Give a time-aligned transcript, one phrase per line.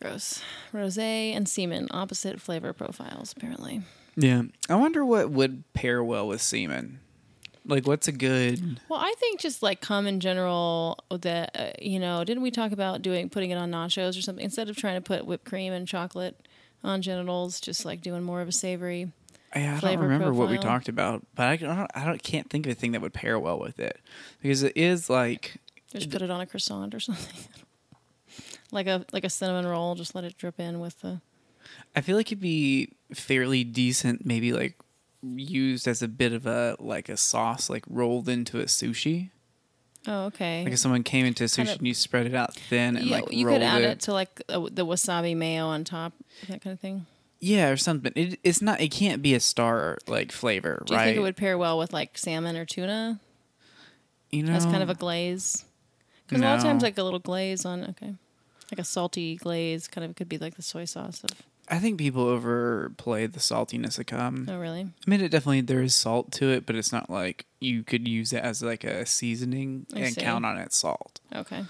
[0.00, 0.42] Gross.
[0.72, 3.82] Rosé and semen, opposite flavor profiles, apparently.
[4.16, 4.42] Yeah.
[4.68, 7.00] I wonder what would pair well with semen.
[7.64, 8.80] Like, what's a good?
[8.88, 10.98] Well, I think just like cum in general.
[11.10, 14.42] That uh, you know, didn't we talk about doing putting it on nachos or something
[14.42, 16.46] instead of trying to put whipped cream and chocolate
[16.82, 17.60] on genitals?
[17.60, 19.12] Just like doing more of a savory.
[19.54, 22.66] Yeah, I don't remember what we talked about, but I don't, I don't, can't think
[22.66, 23.98] of a thing that would pair well with it
[24.42, 25.56] because it is like
[25.92, 27.34] Just put it on a croissant or something.
[28.72, 29.94] like a like a cinnamon roll.
[29.94, 31.20] Just let it drip in with the.
[31.94, 34.78] I feel like it'd be fairly decent, maybe like
[35.22, 39.30] used as a bit of a like a sauce, like rolled into a sushi.
[40.06, 40.64] Oh, okay.
[40.64, 43.06] Like if someone came into a sushi Kinda- and you spread it out thin and
[43.06, 43.90] yeah, like you rolled could add it.
[43.90, 46.12] it, to like uh, the wasabi mayo on top,
[46.48, 47.06] that kind of thing.
[47.40, 48.12] Yeah, or something.
[48.16, 48.80] It, it's not.
[48.80, 50.86] It can't be a star like flavor, right?
[50.86, 51.04] Do you right?
[51.06, 53.20] think it would pair well with like salmon or tuna
[54.30, 55.64] you know, as kind of a glaze?
[56.26, 58.14] Because a lot of times, like a little glaze on, okay,
[58.70, 61.30] like a salty glaze, kind of could be like the soy sauce of.
[61.70, 64.46] I think people overplay the saltiness of cum.
[64.50, 64.82] Oh, really?
[64.82, 68.08] I mean, it definitely there is salt to it, but it's not like you could
[68.08, 70.20] use it as like a seasoning I and see.
[70.22, 71.20] count on its salt.
[71.34, 71.64] Okay.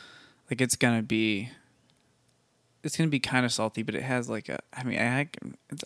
[0.50, 1.50] Like it's gonna be,
[2.84, 4.61] it's gonna be kind of salty, but it has like a.
[4.72, 5.20] I mean, I.
[5.20, 5.28] I've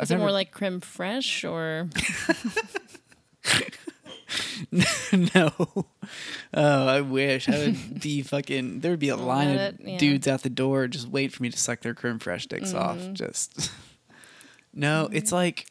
[0.02, 1.88] Is it never, more like creme fraiche or?
[5.34, 5.52] no.
[6.54, 8.80] Oh, I wish I would be fucking.
[8.80, 9.98] There would be a line of yeah.
[9.98, 12.98] dudes out the door just wait for me to suck their creme fraiche dicks off.
[12.98, 13.14] Mm-hmm.
[13.14, 13.70] Just
[14.74, 15.66] no, it's like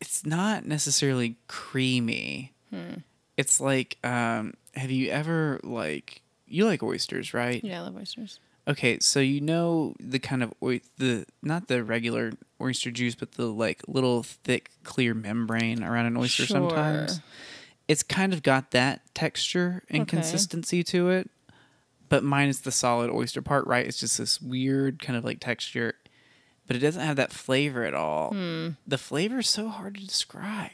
[0.00, 2.52] it's not necessarily creamy.
[2.70, 3.00] Hmm.
[3.36, 7.62] It's like, um, have you ever like you like oysters, right?
[7.62, 8.40] Yeah, I love oysters.
[8.68, 13.32] Okay, so you know the kind of oy- the not the regular oyster juice, but
[13.32, 16.56] the like little thick clear membrane around an oyster Sure.
[16.70, 17.20] sometimes.
[17.88, 20.16] It's kind of got that texture and Okay.
[20.16, 21.30] consistency to it,
[22.08, 23.86] but minus the solid oyster part, right?
[23.86, 25.94] It's just this weird kind of like texture,
[26.66, 28.30] but it doesn't have that flavor at all.
[28.32, 28.70] Hmm.
[28.86, 30.70] The flavor is so hard to describe.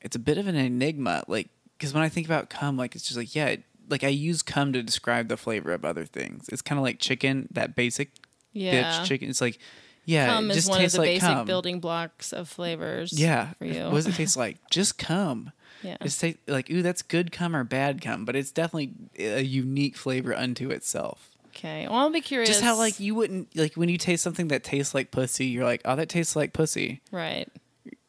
[0.00, 3.04] It's a bit of an enigma, like because when I think about cum, like it's
[3.04, 6.46] just like yeah, it- like I use cum to describe the flavor of other things.
[6.50, 8.10] It's kind of like chicken, that basic
[8.52, 9.00] Yeah.
[9.00, 9.30] bitch chicken.
[9.30, 9.58] It's like
[10.08, 11.46] yeah, cum is just one of the like basic cum.
[11.46, 13.12] building blocks of flavors.
[13.12, 13.84] Yeah, For you.
[13.84, 14.56] what does it taste like?
[14.70, 15.52] Just cum.
[15.82, 15.96] Yeah.
[16.00, 20.34] It's like ooh, that's good cum or bad cum, but it's definitely a unique flavor
[20.34, 21.28] unto itself.
[21.48, 21.86] Okay.
[21.88, 22.48] Well, I'll be curious.
[22.48, 25.64] Just how like you wouldn't like when you taste something that tastes like pussy, you're
[25.64, 27.00] like, oh, that tastes like pussy.
[27.12, 27.48] Right.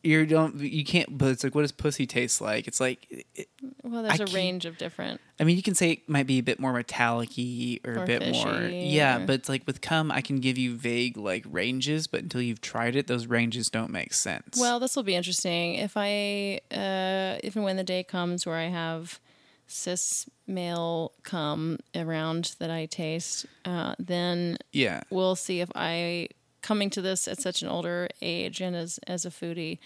[0.02, 1.18] You don't, you can't.
[1.18, 2.68] But it's like, what does pussy taste like?
[2.68, 3.48] It's like, it,
[3.84, 5.20] Well, there's I a range of different.
[5.40, 8.06] I mean, you can say it might be a bit more metallic-y or, Or a
[8.06, 9.18] bit more, yeah.
[9.22, 12.42] or- But it's like with cum, I can give you vague like ranges, but until
[12.42, 14.58] you've tried it, those ranges don't make sense.
[14.58, 15.76] Well, this will be interesting.
[15.76, 19.20] If I, uh, if and when the day comes where I have
[19.68, 26.30] cis male cum around that I taste, uh, then yeah, we'll see if I
[26.62, 29.80] coming to this at such an older age and as as a foodie,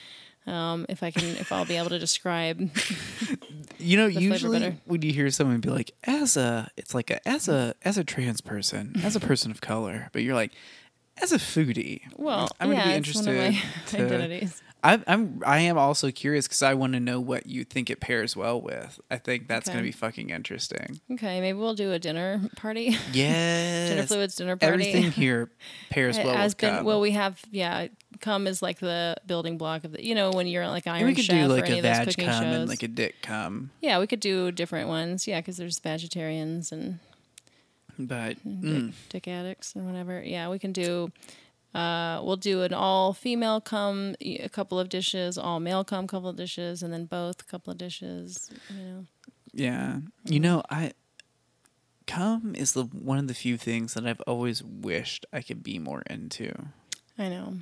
[0.46, 2.60] um, if I can, if I'll be able to describe.
[3.78, 7.48] you know, usually when you hear someone be like, as a, it's like a, as
[7.48, 10.52] a, as a trans person, as a person of color, but you're like,
[11.22, 12.02] as a foodie.
[12.18, 13.62] Well, I'm gonna yeah, be it's one of interested
[13.92, 14.62] my to- identities.
[14.86, 18.02] I, I'm I am also curious because I want to know what you think it
[18.02, 19.00] pairs well with.
[19.10, 19.78] I think that's Okay.
[19.78, 21.00] gonna be fucking interesting.
[21.12, 22.98] Okay, maybe we'll do a dinner party.
[23.14, 24.74] Yes, Gender fluids dinner party.
[24.74, 25.50] Everything here
[25.90, 26.86] pairs well has with been cum.
[26.86, 27.00] well.
[27.00, 27.88] We have yeah.
[28.20, 30.06] Cum is like the building block of the.
[30.06, 31.84] You know when you're like Iron we could Chef do or like any a of
[31.84, 32.56] those vag cooking cum shows.
[32.56, 35.28] and like a dick cum, yeah, we could do different ones.
[35.28, 37.00] Yeah, because there's vegetarians and
[37.98, 40.22] but dick, mm, dick addicts and whatever.
[40.22, 41.12] Yeah, we can do.
[41.74, 46.30] Uh, we'll do an all female come a couple of dishes, all male come couple
[46.30, 48.52] of dishes, and then both a couple of dishes.
[48.70, 49.06] You know.
[49.54, 50.94] yeah, you know I.
[52.06, 55.80] Cum is the one of the few things that I've always wished I could be
[55.80, 56.54] more into.
[57.18, 57.56] I know.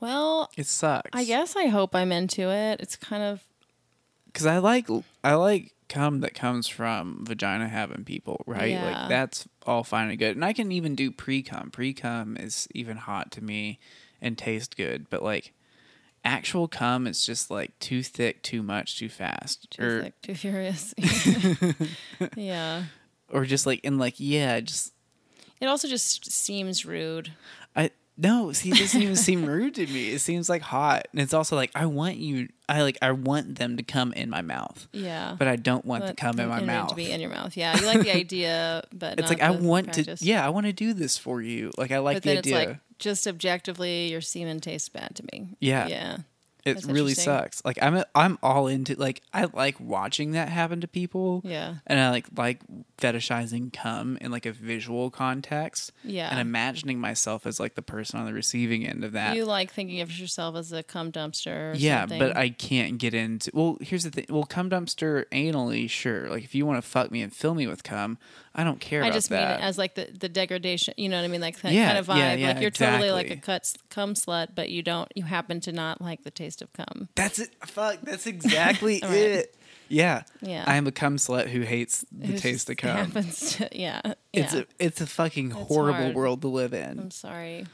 [0.00, 1.10] Well, It sucks.
[1.12, 2.80] I guess I hope I'm into it.
[2.80, 3.44] It's kind of
[4.26, 4.88] because I like
[5.22, 8.70] I like cum that comes from vagina having people, right?
[8.70, 8.84] Yeah.
[8.84, 11.70] Like that's all fine and good, and I can even do pre cum.
[11.70, 13.78] Pre cum is even hot to me
[14.20, 15.52] and taste good, but like
[16.24, 20.34] actual cum is just like too thick, too much, too fast, too or thick, too
[20.34, 20.94] furious.
[22.36, 22.84] yeah.
[23.30, 24.92] or just like and like yeah, just
[25.60, 27.32] It also just seems rude.
[28.18, 30.10] No, see, it doesn't even seem rude to me.
[30.10, 32.48] It seems like hot, and it's also like I want you.
[32.68, 35.34] I like I want them to come in my mouth, Yeah.
[35.38, 36.90] but I don't want them to come in my mouth.
[36.90, 37.56] To be in your mouth.
[37.56, 37.78] Yeah.
[37.78, 40.20] You like the idea, but it's like I want practice.
[40.20, 40.26] to.
[40.26, 41.70] Yeah, I want to do this for you.
[41.78, 42.58] Like I like But the idea.
[42.60, 45.56] it's like just objectively, your semen tastes bad to me.
[45.58, 45.86] Yeah.
[45.88, 46.16] Yeah.
[46.64, 47.64] It That's really sucks.
[47.64, 51.42] Like I'm a, I'm all into like I like watching that happen to people.
[51.44, 51.76] Yeah.
[51.88, 52.60] And I like like
[52.98, 55.90] fetishizing cum in like a visual context.
[56.04, 56.28] Yeah.
[56.30, 59.34] And imagining myself as like the person on the receiving end of that.
[59.34, 61.72] You like thinking of yourself as a cum dumpster.
[61.72, 62.20] Or yeah, something.
[62.20, 63.50] but I can't get into.
[63.52, 64.26] Well, here's the thing.
[64.28, 66.28] Well, cum dumpster anally, sure.
[66.28, 68.18] Like if you want to fuck me and fill me with cum,
[68.54, 69.60] I don't care I just mean that.
[69.60, 70.94] it as like the, the degradation.
[70.96, 71.40] You know what I mean?
[71.40, 72.16] Like that Yeah, kind of vibe.
[72.18, 75.10] yeah, yeah, like you're totally like a cut cum slut, but you don't.
[75.14, 77.08] You happen to not like the taste of cum.
[77.14, 77.50] That's it.
[77.66, 78.00] Fuck.
[78.02, 79.12] That's exactly Right.
[79.12, 79.54] it.
[79.88, 80.22] Yeah.
[80.40, 80.64] Yeah.
[80.66, 82.96] I am a cum slut who hates the Who's taste of cum.
[82.96, 84.00] Happens to, yeah.
[84.32, 86.14] It's a it's a fucking horrible hard.
[86.14, 86.98] world to live in.
[86.98, 87.66] I'm sorry.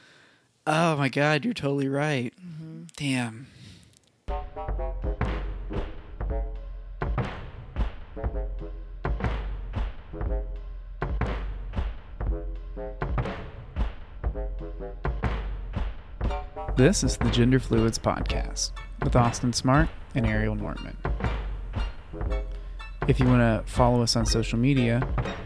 [0.67, 2.33] Oh my god, you're totally right.
[2.39, 2.83] Mm-hmm.
[2.95, 3.47] Damn.
[16.79, 18.71] This is the Gender Fluids Podcast
[19.03, 20.95] with Austin Smart and Ariel Nortman.
[23.05, 25.05] If you want to follow us on social media,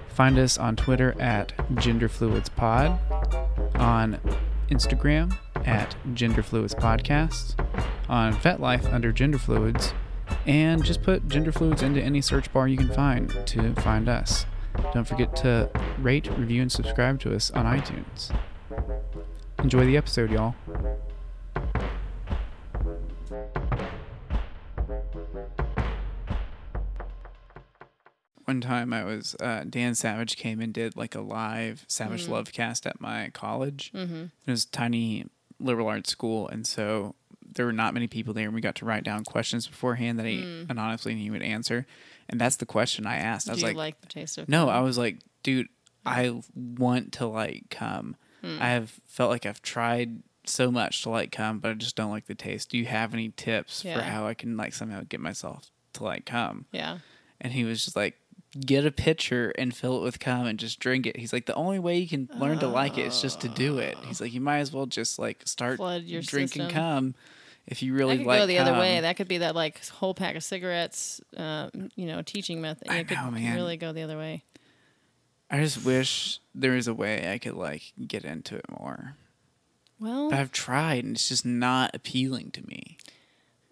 [0.10, 4.20] find us on Twitter at GenderFluidsPod, on
[4.70, 5.36] Instagram
[5.66, 7.56] at Gender Fluids Podcast,
[8.08, 9.96] on FetLife under Gender Fluids,
[10.46, 14.46] and just put Gender Fluids into any search bar you can find to find us.
[14.94, 18.32] Don't forget to rate, review, and subscribe to us on iTunes.
[19.64, 20.54] Enjoy the episode, y'all.
[28.64, 32.88] Time I was, uh, Dan Savage came and did like a live Savage Love cast
[32.88, 33.92] at my college.
[33.94, 34.24] Mm-hmm.
[34.46, 35.26] It was a tiny
[35.60, 36.48] liberal arts school.
[36.48, 37.16] And so
[37.56, 38.46] there were not many people there.
[38.46, 41.86] And we got to write down questions beforehand that he anonymously he would answer.
[42.30, 43.50] And that's the question I asked.
[43.50, 44.76] I was like, like, the taste of no, cum?
[44.76, 45.68] I was like, dude,
[46.06, 48.16] I want to like come.
[48.42, 48.58] Hmm.
[48.60, 52.12] I have felt like I've tried so much to like come, but I just don't
[52.12, 52.70] like the taste.
[52.72, 53.96] Do you have any tips Yeah.
[53.96, 56.66] for how I can like somehow get myself to like come?
[56.72, 56.98] Yeah.
[57.40, 58.18] And he was just like,
[58.60, 61.18] get a pitcher and fill it with cum and just drink it.
[61.18, 63.78] He's like, the only way you can learn to like it is just to do
[63.80, 63.98] it.
[64.06, 66.70] He's like, you might as well just like start Flood your drinking system.
[66.70, 67.16] cum
[67.66, 69.00] if you really That could like go the other way.
[69.02, 72.90] That could be that like whole pack of cigarettes, um, you know, teaching method.
[72.90, 73.56] I It could know, man.
[73.56, 74.44] really go the other way.
[75.50, 79.16] I just wish there was a way I could like get into it more.
[80.00, 82.98] Well, But I've tried and it's just not appealing to me.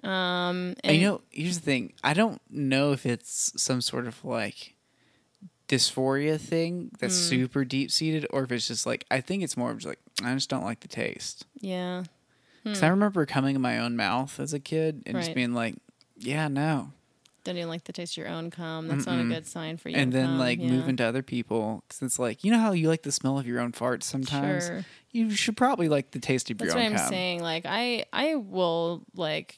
[0.03, 1.93] Um, And, you know, here's the thing.
[2.03, 4.75] I don't know if it's some sort of like
[5.67, 7.29] dysphoria thing that's Hmm.
[7.29, 9.99] super deep seated or if it's just like I think it's more of just like
[10.23, 11.45] I just don't like the taste.
[11.59, 12.03] yeah,
[12.63, 15.35] Cuz I remember coming in my own mouth as a kid and just Hmm.
[15.35, 15.75] Being like,
[16.17, 16.91] yeah, no.
[17.43, 18.87] don't even like the taste of your own cum.
[18.87, 19.95] That's not a good sign for you.
[19.95, 20.39] and then cum.
[20.39, 20.67] like yeah.
[20.69, 23.47] moving to other people cuz it's like, you know how you like the smell of
[23.47, 24.65] your own farts sometimes?
[24.67, 24.85] Sure.
[25.13, 27.09] You should probably like the taste of That's your what I'm cum.
[27.09, 27.41] saying.
[27.41, 29.57] Like I, I will like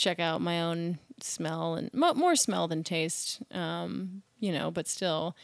[0.00, 3.42] check out my own smell and mo- more smell than taste.
[3.52, 5.36] Um, you know, but still,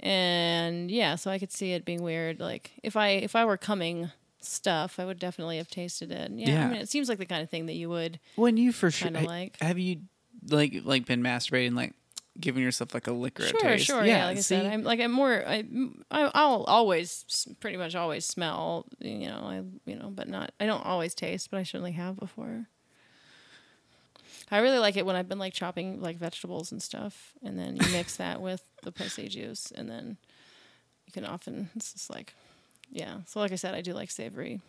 [0.00, 1.16] and yeah.
[1.16, 2.38] So I could see it being weird.
[2.38, 4.10] Like if I if I were coming
[4.40, 6.30] stuff, I would definitely have tasted it.
[6.32, 6.64] Yeah, Yeah.
[6.66, 8.20] I mean, it seems like the kind of thing that you would.
[8.36, 9.56] When you for sure like.
[9.60, 10.00] have you
[10.50, 11.94] like like been masturbating like
[12.40, 13.86] giving yourself like a liquor Sure, taste?
[13.86, 14.26] sure, yeah.
[14.26, 14.68] Like I said, see?
[14.68, 15.42] I'm like I'm more.
[15.46, 15.64] I,
[16.10, 18.86] I I'll always pretty much always smell.
[19.00, 20.52] You know, I you know, but not.
[20.60, 22.66] I don't always taste, but I certainly have before.
[24.50, 27.76] I really like it when I've been like chopping like vegetables and stuff, and then
[27.76, 30.16] you mix that with the pussy juice, and then
[31.06, 32.34] you can often it's just like,
[32.90, 33.18] yeah.
[33.26, 34.60] So like I said, I do like savory.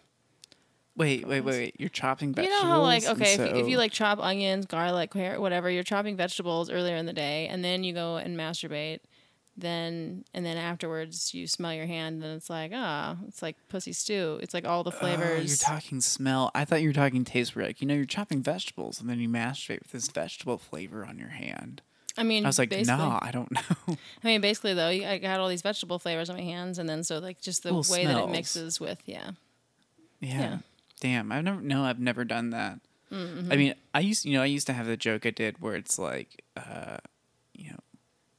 [0.96, 1.76] Wait, wait, wait, wait.
[1.80, 2.62] You're chopping vegetables.
[2.62, 5.70] You know how like okay, if, you, if you like chop onions, garlic, carrot, whatever,
[5.70, 9.00] you're chopping vegetables earlier in the day, and then you go and masturbate.
[9.56, 13.94] Then and then afterwards you smell your hand, and it's like ah, it's like pussy
[13.94, 14.40] stew.
[14.42, 15.48] It's like all the Oh, flavors.
[15.50, 16.50] you're talking smell.
[16.56, 17.56] I thought you were talking taste.
[17.56, 21.06] Where like you know you're chopping vegetables and then you masturbate with this vegetable flavor
[21.06, 21.82] on your hand.
[22.18, 23.52] I mean, I was like, nah, I don't
[23.88, 23.96] know.
[24.24, 27.04] I mean, basically though, I got all these vegetable flavors on my hands, and then
[27.04, 29.32] so like just the Little way that it mixes with yeah.
[30.20, 30.30] yeah.
[30.40, 30.58] Yeah.
[31.00, 31.62] Damn, I've never.
[31.62, 32.80] No, I've never done that.
[33.12, 33.52] Mm-hmm.
[33.52, 35.76] I mean, I used, you know, I used to have the joke I did where
[35.76, 36.98] it's like, uh,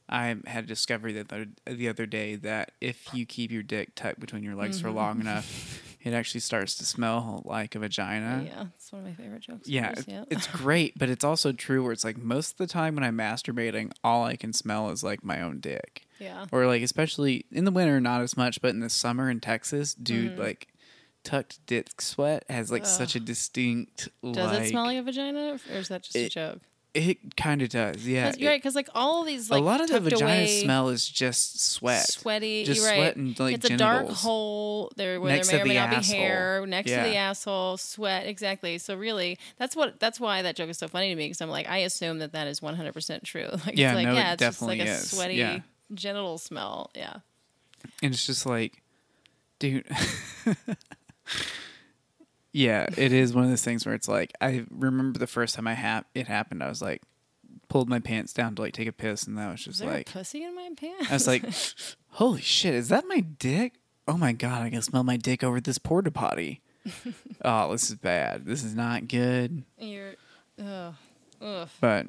[0.07, 3.95] I had a discovery the other, the other day that if you keep your dick
[3.95, 4.97] tucked between your legs for Mm-hmm.
[4.97, 8.43] long enough, it actually starts to smell like a vagina.
[8.45, 9.67] yeah, it's one of my favorite jokes.
[9.67, 10.25] Yeah, it- yeah.
[10.29, 13.17] it's great, but it's also true where it's like most of the time when I'm
[13.17, 16.05] masturbating, all I can smell is like my own dick.
[16.19, 16.45] yeah.
[16.51, 19.95] Or like especially in the winter, not as much, but in the summer in Texas,
[19.95, 20.41] dude, Mm-hmm.
[20.41, 20.67] like
[21.23, 25.57] tucked dick sweat has like such a distinct Does like it smell like a vagina,
[25.71, 26.61] or is that just a joke?
[26.95, 28.27] It kind of does, yeah.
[28.31, 30.87] Cause, It- right, because like all of these like a lot of the vagina smell
[30.87, 32.07] is just sweat.
[32.09, 32.63] sweaty.
[32.63, 32.95] Just you're right.
[32.97, 35.89] sweat and, like, it's a dark hole there where Next there may or may not
[35.93, 36.15] asshole.
[36.15, 38.27] be hair next to the asshole, sweat.
[38.27, 38.77] Exactly.
[38.77, 41.49] So really, that's what that's why that joke is so funny to me because I'm
[41.49, 43.49] like I assume that that is 100 percent true.
[43.65, 45.11] Like Yeah, it's like no, it yeah, it's just like definitely a is.
[45.11, 45.59] sweaty Yeah.
[45.93, 46.91] genital smell.
[46.95, 47.17] Yeah.
[48.01, 48.81] And it's just like,
[49.59, 49.85] dude.
[52.55, 55.67] yeah, it is one of those things where it's like I remember the first time
[55.67, 56.63] I hap- it happened.
[56.63, 57.01] I was like,
[57.67, 60.09] pulled my pants down to like take a piss, and that was just there like,
[60.09, 61.11] a pussy in my pants?
[61.11, 61.43] I was like,
[62.11, 63.73] holy shit, is that my dick?
[64.07, 66.61] Oh my god, I can smell my dick over this porta potty.
[67.43, 68.45] oh, this is bad.
[68.45, 69.63] This is not good.
[69.77, 70.13] your,
[70.57, 70.93] ugh,
[71.41, 72.05] ugh, But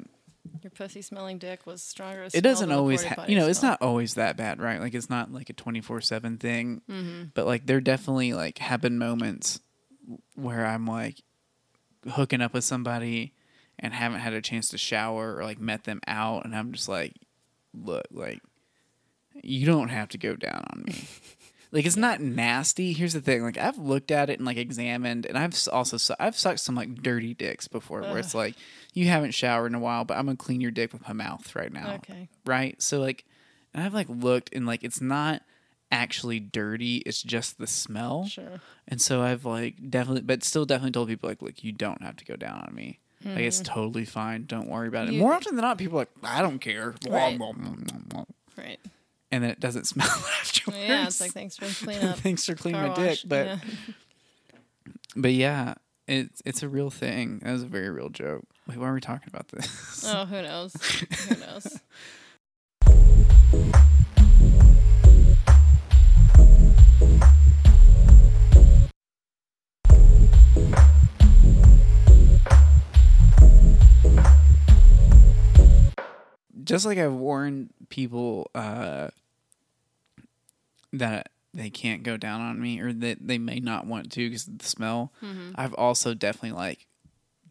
[0.63, 2.25] your pussy smelling dick was stronger.
[2.33, 4.79] it doesn't always, ha- ha- you know, it's not always that bad, right?
[4.79, 6.83] Like it's not like a twenty four seven thing.
[6.89, 7.23] Mm-hmm.
[7.33, 9.59] But like there definitely like have been moments
[10.35, 11.21] where I'm like
[12.09, 13.33] hooking up with somebody
[13.79, 16.89] and haven't had a chance to shower or like met them out, and I'm just
[16.89, 17.13] like,
[17.73, 18.41] look, like
[19.43, 21.03] you don't have to go down on me.
[21.69, 22.93] Like it's not nasty.
[22.93, 26.15] Here's the thing: like I've looked at it and like examined, and I've also su-
[26.17, 28.55] I've sucked some like dirty dicks before, where it's like
[28.93, 31.53] you haven't showered in a while, but I'm gonna clean your dick with my mouth
[31.57, 32.29] right now, Okay.
[32.45, 32.81] right?
[32.81, 33.25] So like,
[33.73, 35.41] and I've like looked and like it's not
[35.91, 38.25] actually dirty; it's just the smell.
[38.25, 38.61] Sure.
[38.87, 42.15] And so I've like definitely, but still definitely told people like, look, you don't have
[42.17, 42.99] to go down on me.
[43.25, 43.65] Like it's mm.
[43.65, 44.45] totally fine.
[44.45, 45.13] Don't worry about it.
[45.13, 46.93] You- More often than not, people are like, I don't care.
[47.09, 47.39] Right.
[48.57, 48.79] Right.
[49.31, 50.79] And then it doesn't smell afterwards.
[50.79, 52.17] Yeah, it's like thanks for cleaning up.
[52.19, 53.57] Thanks for cleaning my dick, but yeah.
[55.15, 55.73] but yeah,
[56.07, 57.39] it's it's a real thing.
[57.43, 58.45] That was a very real joke.
[58.67, 60.03] Wait, why are we talking about this?
[60.07, 60.73] oh, who knows?
[61.27, 61.79] Who knows?
[76.67, 79.07] Just like I've warned people uh,
[80.93, 84.47] that they can't go down on me or that they may not want to because
[84.47, 85.11] of the smell.
[85.23, 85.51] Mm-hmm.
[85.55, 86.85] I've also definitely like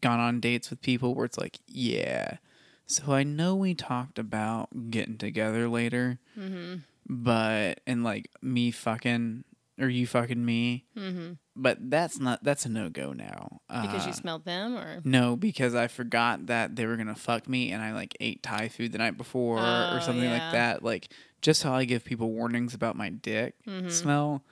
[0.01, 2.37] gone on dates with people where it's like, yeah.
[2.85, 6.75] So I know we talked about getting together later, Mm-hmm.
[7.09, 9.43] but and like me fucking
[9.79, 11.33] or you fucking me, Mm-hmm.
[11.57, 13.59] But that's not that's a no go now.
[13.69, 17.47] Because you Uh, smelled them, or no, because I forgot that they were gonna fuck
[17.49, 20.31] me, and I like ate Thai food the night before Oh, or something yeah.
[20.43, 20.83] like that.
[20.83, 21.09] Like
[21.41, 23.89] just how I give people warnings about my dick Mm-hmm.
[23.89, 24.43] smell,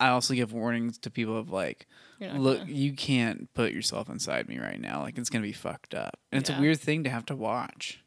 [0.00, 1.86] I also give warnings to people of like,
[2.20, 5.02] look, gonna- you can't put yourself inside me right now.
[5.02, 8.00] Like it's gonna be fucked up, and it's a weird thing to have to watch.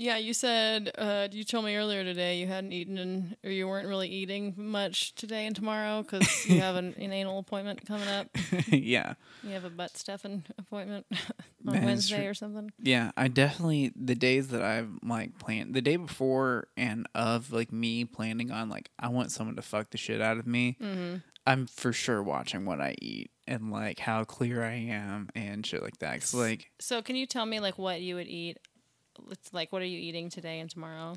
[0.00, 3.66] Yeah, you said uh, you told me earlier today you hadn't eaten and or you
[3.66, 8.06] weren't really eating much today and tomorrow because you have an, an anal appointment coming
[8.08, 8.28] up.
[8.68, 11.06] yeah, You have a butt stuffing appointment
[11.66, 12.70] on is Wednesday or something.
[12.80, 13.10] yeah.
[13.16, 18.04] I definitely the days that I've like planned the day before and of like me
[18.04, 20.76] planning on like I want someone to fuck the shit out of me.
[20.80, 21.16] Mm-hmm.
[21.46, 25.82] I'm for sure watching what I eat and like how clear I am and shit
[25.82, 26.20] like that.
[26.20, 28.58] 'Cause, like So can you tell me like what you would eat?
[29.30, 31.14] It's like what are you eating today and tomorrow?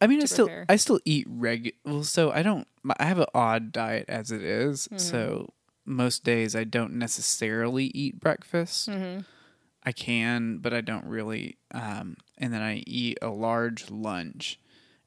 [0.00, 0.66] I mean, I to still prepare.
[0.68, 1.74] I still eat reg.
[1.84, 2.66] Well, so I don't.
[2.98, 4.98] I have an odd diet as it is, Mm-hmm.
[4.98, 5.52] So
[5.84, 8.88] most days I don't necessarily eat breakfast.
[8.88, 9.20] Mm-hmm.
[9.82, 11.56] I can, but I don't really.
[11.72, 14.60] Um, and then I eat a large lunch,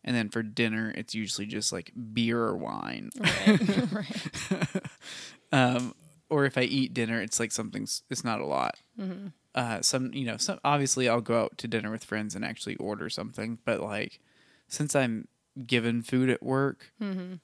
[0.03, 3.11] and then for dinner it's usually just like beer or wine.
[3.17, 3.91] Right.
[3.91, 4.67] right.
[5.51, 5.93] um,
[6.29, 8.75] or if I eat dinner, it's like something's, It's not a lot.
[8.99, 9.27] Mm-hmm.
[9.55, 12.75] Uh, some you know, some obviously I'll go out to dinner with friends and actually
[12.77, 14.19] order something, but like
[14.67, 15.27] since I'm
[15.67, 17.35] given food at work, Mm-hmm.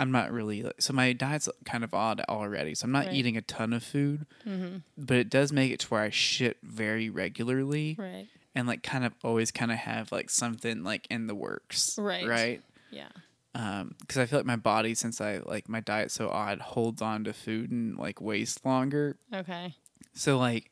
[0.00, 2.74] I'm not really so my diet's kind of odd already.
[2.74, 3.14] So I'm not Right.
[3.16, 4.78] eating a ton of food, Mm-hmm.
[4.96, 8.28] but it does make it to where I shit very regularly Right.
[8.54, 11.98] and like kind of always kind of have like something like in the works.
[11.98, 12.26] Right.
[12.26, 12.62] Right.
[12.90, 13.08] Yeah.
[13.54, 17.02] Um, because I feel like my body, since I like my diet's so odd, holds
[17.02, 19.16] on to food and like wastes longer.
[19.34, 19.74] Okay.
[20.14, 20.70] So like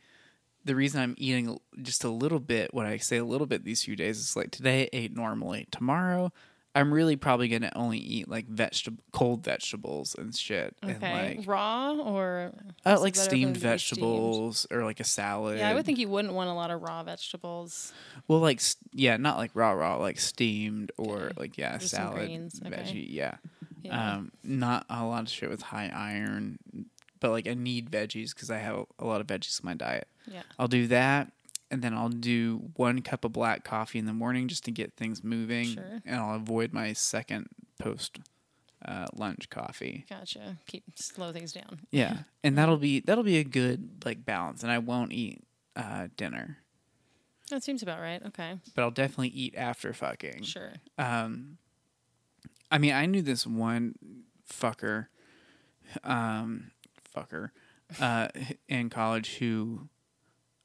[0.67, 3.83] the reason I'm eating just a little bit, when I say a little bit these
[3.85, 5.67] few days, is like today I ate normally.
[5.71, 6.33] Tomorrow
[6.75, 10.77] I'm really probably gonna only eat like vegetable cold vegetables and shit.
[10.83, 11.37] And Okay.
[11.39, 12.53] like Raw or
[12.85, 13.63] uh, like better for them steamed be steamed?
[13.63, 15.59] vegetables or like a salad.
[15.59, 17.95] Yeah, I would think you wouldn't want a lot of raw vegetables.
[18.29, 18.61] Well, like
[18.93, 21.35] yeah, not like raw raw, like steamed or Okay.
[21.39, 22.77] like yeah, some salad, greens, okay.
[22.77, 23.07] veggie.
[23.09, 23.37] Yeah.
[23.83, 24.17] Yeah.
[24.17, 26.59] Um, not a lot of shit with high iron,
[27.21, 30.09] but like I need veggies because I have a lot of veggies in my diet.
[30.31, 30.43] yeah.
[30.59, 31.33] I'll do that,
[31.71, 34.95] and then I'll do one cup of black coffee in the morning just to get
[34.97, 36.01] things moving, Sure.
[36.05, 38.19] and I'll avoid my second post
[38.85, 40.05] uh, lunch coffee.
[40.09, 40.59] Gotcha.
[40.67, 41.81] Keep slow things down.
[41.91, 45.43] Yeah, and that'll be that'll be a good like balance, and I won't eat
[45.75, 46.59] uh, dinner.
[47.51, 48.21] That seems about right.
[48.27, 48.59] Okay.
[48.75, 50.43] but I'll definitely eat after fucking.
[50.43, 50.73] Sure.
[50.99, 51.59] Um,
[52.73, 53.95] I mean, I knew this one
[54.51, 55.07] fucker,
[56.03, 56.73] um,
[57.17, 57.51] fucker,
[58.01, 58.29] uh,
[58.69, 59.89] in college who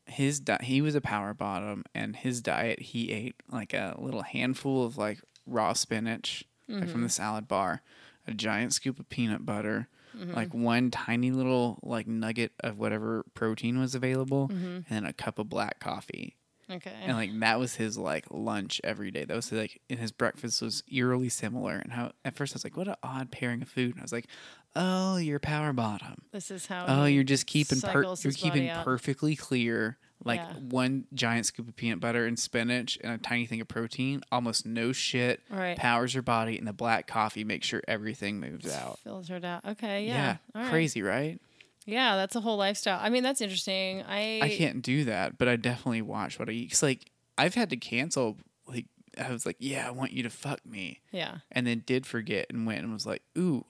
[0.06, 4.24] his di- he was a power bottom, and his diet he ate like a little
[4.24, 7.08] handful of like raw spinach, like from the mm-hmm.
[7.08, 7.82] salad bar,
[8.28, 9.88] a giant scoop of peanut butter.
[10.18, 10.34] Mm-hmm.
[10.34, 14.66] Like one tiny little like nugget of whatever protein was available, mm-hmm.
[14.66, 16.36] and then a cup of black coffee
[16.72, 16.94] Okay.
[17.04, 19.26] and like that was his like lunch every day.
[19.26, 21.76] That was like and his breakfast was eerily similar.
[21.76, 23.92] And how at first I was like, what an odd pairing of food.
[23.92, 24.28] And I was like,
[24.76, 26.24] oh, you're power bottom.
[26.32, 26.86] this is how.
[26.88, 29.98] Oh, you're just keeping per- you're keeping perfectly clear.
[30.24, 30.54] Like Yeah.
[30.54, 34.68] one giant scoop of peanut butter and spinach and a tiny thing of protein, almost
[34.68, 35.42] no shit.
[35.50, 35.76] Right.
[35.76, 39.00] Powers your body, and the black coffee makes sure everything moves out.
[39.00, 39.66] filtered out.
[39.66, 40.06] Okay.
[40.06, 40.14] Yeah.
[40.14, 40.70] Yeah, All right.
[40.70, 41.40] crazy, right?
[41.88, 43.00] Yeah, that's a whole lifestyle.
[43.02, 44.04] I mean, that's interesting.
[44.08, 44.40] I.
[44.44, 46.70] I can't do that, but I definitely watch what I eat.
[46.70, 47.10] Cause like
[47.40, 48.38] I've had to cancel.
[48.68, 48.86] Like
[49.20, 51.00] I was like, yeah, I want you to fuck me.
[51.12, 51.38] Yeah.
[51.52, 53.66] and then did forget and went and was like, "Ooh,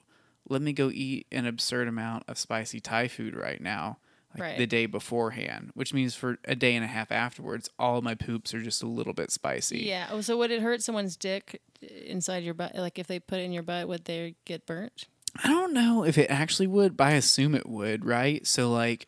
[0.48, 3.98] let me go eat an absurd amount of spicy Thai food right now."
[4.34, 4.58] Like Right.
[4.58, 8.14] the day beforehand, which means for a day and a half afterwards, all of my
[8.14, 9.80] poops are just a little bit spicy.
[9.80, 10.08] Yeah.
[10.10, 11.60] Oh, so would it hurt someone's dick
[12.06, 12.74] inside your butt?
[12.74, 15.04] Like if they put it in your butt, would they get burnt?
[15.44, 18.46] I don't know if it actually would, but I assume it would, right?
[18.46, 19.06] So like,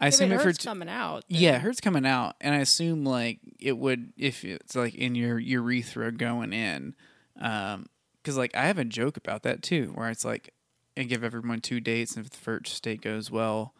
[0.00, 1.24] I If assume it if hurts it's coming out.
[1.28, 4.96] then- yeah, it hurts coming out, and I assume like it would if it's like
[4.96, 6.96] in your urethra going in,
[7.40, 7.86] um,
[8.24, 10.54] because like I have a joke about that too, where it's like
[10.96, 13.74] I give everyone two dates, and if the first date goes well,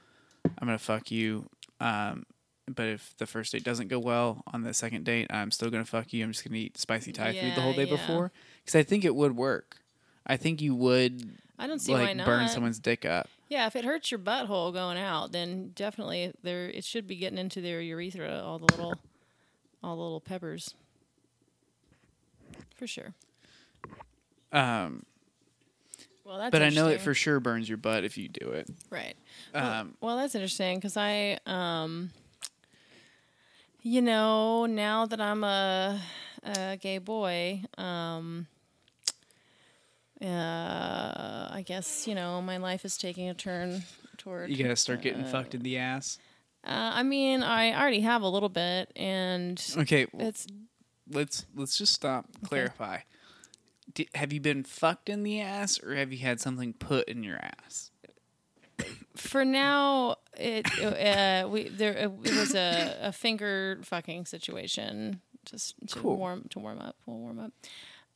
[0.45, 1.47] I'm gonna fuck you.
[1.81, 2.27] Um,
[2.67, 5.87] but if the first date doesn't go well on the second date, I'm still gonna
[5.87, 6.23] fuck you.
[6.23, 7.97] I'm just gonna eat spicy Thai food the whole day yeah.
[7.97, 8.33] before,
[8.63, 9.79] because I think it would work.
[10.27, 12.27] I think you would I don't see why like not.
[12.27, 13.29] burn someone's dick up.
[13.49, 17.39] Yeah, if it hurts your butthole going out, then definitely there it should be getting
[17.39, 18.99] into their urethra, all the little
[19.83, 20.75] all the little peppers.
[22.75, 23.15] For sure.
[24.55, 25.05] Um,
[26.25, 28.69] Well, that's but I know it for sure burns your butt if you do it.
[28.91, 29.17] Right.
[29.53, 32.11] Well, Um, well, that's interesting because I, um,
[33.83, 36.01] you know, now that I'm a,
[36.43, 38.47] a gay boy, um,
[40.23, 43.83] uh, I guess you know my life is taking a turn
[44.17, 44.49] toward.
[44.51, 46.19] you gotta start getting fucked in the ass.
[46.67, 50.47] Uh, I mean, I already have a little bit, and Okay, it's
[51.11, 52.27] let's let's just stop.
[52.45, 53.01] Clarify.
[54.15, 57.37] Have you been fucked in the ass, or have you had something put in your
[57.37, 57.91] ass?
[59.17, 60.17] for now.
[60.37, 66.17] It uh, we there it was a, a finger fucking situation just to Cool.
[66.17, 66.97] warm to warm up.
[67.07, 67.53] We'll warm up.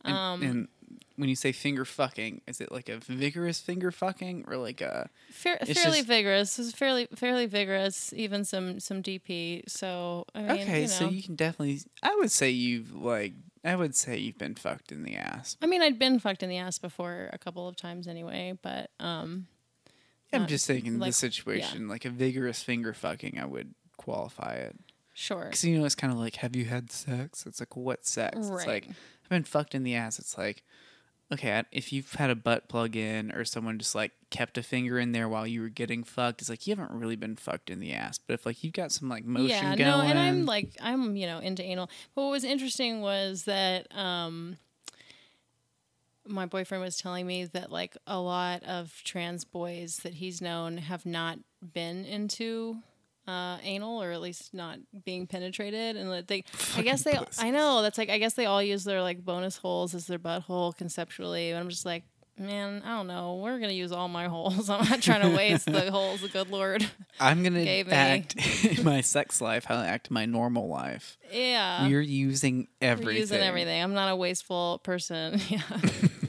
[0.05, 0.69] And, Um, and
[1.17, 5.11] when you say finger fucking, is it like a vigorous finger fucking, or like a
[5.31, 6.59] Fair, fairly just- vigorous.
[6.59, 8.13] It was fairly fairly vigorous.
[8.15, 9.63] Even some some DP.
[9.69, 10.77] So I mean, okay?
[10.83, 10.93] you know.
[10.93, 11.81] So you can definitely.
[12.03, 13.35] I would say you've like.
[13.69, 15.57] I would say you've been fucked in the ass.
[15.61, 18.59] I mean, I'd been fucked in the ass before a couple of times anyway.
[18.63, 19.47] But um,
[20.33, 24.77] I'm just thinking like- the situation, like a vigorous finger fucking, I would qualify it.
[25.13, 25.45] sure.
[25.45, 27.45] Because you know, it's kind of like, have you had sex?
[27.47, 28.37] It's like, what sex?
[28.39, 30.19] It's like, I've been fucked in the ass.
[30.19, 30.65] It's like,
[31.33, 34.99] okay, if you've had a butt plug in or someone just like kept a finger
[34.99, 37.81] in there while you were getting fucked, it's like you haven't really been fucked in
[37.81, 38.19] the ass.
[38.19, 41.17] But if like you've got some like motion yeah, going, no, and I'm like I'm
[41.17, 41.91] you know into anal.
[42.15, 44.57] But what was interesting was that um,
[46.27, 50.79] my boyfriend was telling me that like a lot of trans boys that he's known
[50.79, 51.39] have not
[51.73, 52.79] been into
[53.29, 56.45] uh, anal or at least not being penetrated and that they
[56.77, 57.19] I guess they.
[57.39, 60.19] I know that's like I guess they all use their like bonus holes as their
[60.19, 62.05] butthole conceptually and I'm just like
[62.39, 65.67] man I don't know we're gonna use all my holes I'm not trying to waste
[65.67, 66.89] the holes the good lord
[67.21, 71.19] I'm gonna act in my sex life how I act in my normal life.
[71.33, 73.17] yeah you're using We're everything.
[73.17, 73.83] using everything.
[73.83, 75.39] I'm not a wasteful person.
[75.49, 75.61] Yeah.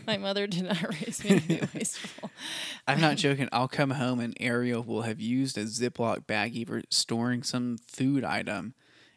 [0.07, 2.18] My mother did not raise me to be wasteful.
[2.87, 3.49] I'm not joking.
[3.51, 8.23] I'll come home and Ariel will have used a Ziploc baggie for storing some food
[8.23, 8.73] item,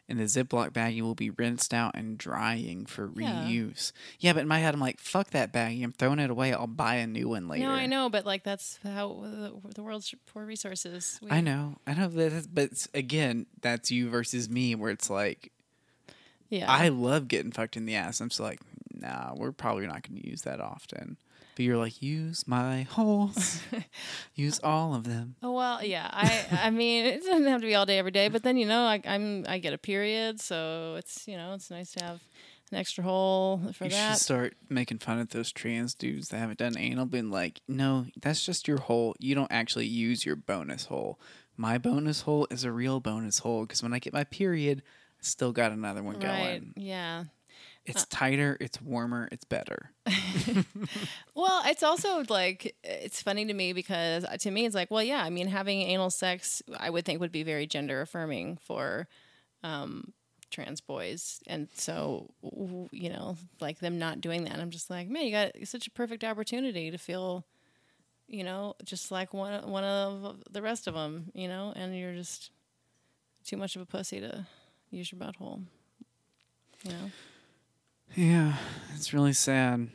[0.09, 3.45] and the Ziploc baggie will be rinsed out and drying for Yeah.
[3.45, 3.91] reuse.
[4.19, 5.83] Yeah, but in my head, I'm like, fuck that baggie.
[5.83, 6.53] I'm throwing it away.
[6.53, 7.65] I'll buy a new one later.
[7.65, 11.19] No, I know, but like that's how the, the world's poor resources.
[11.23, 11.77] We, I know.
[11.87, 12.09] I know.
[12.09, 15.51] That is, but it's, again, that's you versus me, where it's like,
[16.49, 16.69] Yeah.
[16.71, 18.19] I love getting fucked in the ass.
[18.21, 18.59] I'm just like,
[18.93, 21.17] nah, we're probably not going to use that often.
[21.55, 23.61] But you're like, use my holes,
[24.35, 25.35] use all of them.
[25.43, 26.09] oh well, yeah.
[26.11, 28.65] I I mean, it doesn't have to be all day every day, but then you
[28.65, 32.21] know, I, I'm I get a period, so it's you know, it's nice to have
[32.71, 34.07] an extra hole for you that.
[34.09, 37.05] You should start making fun of those trans dudes that haven't done anal.
[37.05, 39.15] Being like, no, that's just your hole.
[39.19, 41.19] You don't actually use your bonus hole.
[41.55, 44.81] My bonus hole is a real bonus hole because when I get my period,
[45.19, 46.21] I Still got another one Right.
[46.61, 46.73] going.
[46.75, 47.25] Yeah.
[47.85, 49.91] It's tighter, it's warmer, it's better.
[51.35, 55.03] Well, it's also like it's funny to me because uh, to me it's like, well,
[55.03, 59.07] yeah, I mean, having anal sex, I would think would be very gender affirming for
[59.63, 60.13] um,
[60.51, 62.29] trans boys, and so
[62.91, 65.91] you know, like them not doing that, I'm just like, man, you got such a
[65.91, 67.45] perfect opportunity to feel,
[68.27, 72.13] you know, just like one one of the rest of them, you know, and you're
[72.13, 72.51] just
[73.43, 74.45] too much of a pussy to
[74.91, 75.63] use your butthole,
[76.83, 77.11] you know.
[78.15, 78.55] Yeah,
[78.95, 79.89] it's really sad.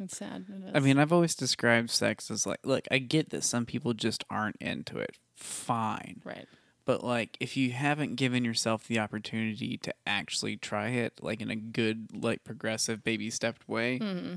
[0.00, 0.46] It's sad.
[0.48, 3.94] It I mean, I've always described sex as like, look, I get that some people
[3.94, 5.18] just aren't into it.
[5.36, 6.22] Fine.
[6.24, 6.46] right.
[6.86, 11.50] But like if you haven't given yourself the opportunity to actually try it like in
[11.50, 14.34] a good like progressive baby stepped way, mm-hmm.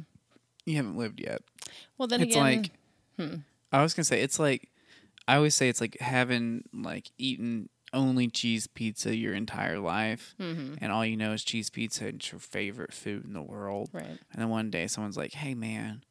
[0.66, 1.42] you haven't lived yet.
[1.98, 2.72] Well, then it's again, like
[3.20, 3.36] hmm.
[3.74, 4.70] I was going to say it's like
[5.28, 10.76] I always say it's like having like eaten only cheese pizza your entire life mm-hmm.
[10.82, 13.90] and all you know is cheese pizza and it's your favorite food in the world.
[13.94, 14.06] right.
[14.06, 16.04] And then one day someone's like, "Hey man,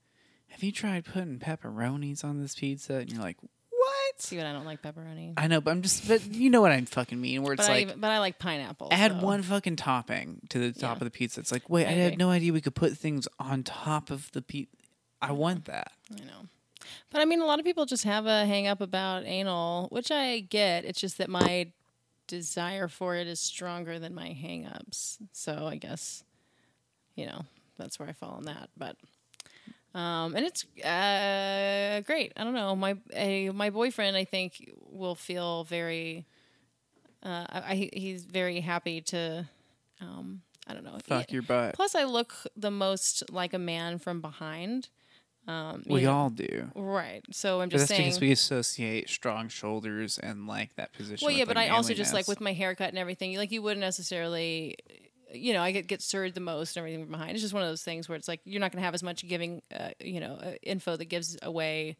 [0.48, 4.52] have you tried putting pepperonis on this pizza?" And you're like, "What?" See what I
[4.52, 5.34] don't like pepperoni.
[5.36, 7.70] I know, but I'm just but you know what I'm fucking mean where it's but
[7.70, 8.88] I like even, but I like pineapple.
[8.90, 10.92] add so- one fucking topping to the top Yeah.
[10.92, 11.40] of the pizza.
[11.40, 14.32] It's like, wait, I, I had no idea we could put things on top of
[14.32, 14.74] the pizza.
[15.20, 15.92] I want that.
[16.12, 16.48] I know.
[17.10, 20.10] But I mean, a lot of people just have a hang up about anal, which
[20.10, 20.84] I get.
[20.84, 21.70] It's just that my
[22.26, 25.18] desire for it is stronger than my hang ups.
[25.32, 26.24] So I guess,
[27.14, 27.44] you know,
[27.78, 28.68] that's where I fall on that.
[28.76, 28.96] But,
[29.94, 32.32] um, and it's uh, great.
[32.36, 32.74] I don't know.
[32.76, 36.26] My a, my boyfriend, I think, will feel very.
[37.22, 39.48] Uh, I, I, he's very happy to.
[40.00, 40.98] Um, I don't know.
[41.04, 41.34] Fuck Yeah.
[41.34, 41.74] your butt.
[41.74, 44.88] Plus, I look the most like a man from behind.
[45.46, 46.70] Um, we know- all do.
[46.74, 47.22] Right.
[47.30, 48.08] So I'm But just that's saying.
[48.08, 51.24] because we associate strong shoulders and like that position.
[51.24, 53.80] well, yeah, but I also just like with my haircut and everything, like you wouldn't
[53.80, 54.76] necessarily,
[55.32, 57.32] you know, I get get served the most and everything from behind.
[57.32, 59.02] It's just one of those things where it's like you're not going to have as
[59.04, 61.96] much giving, uh, you know, uh, info that gives away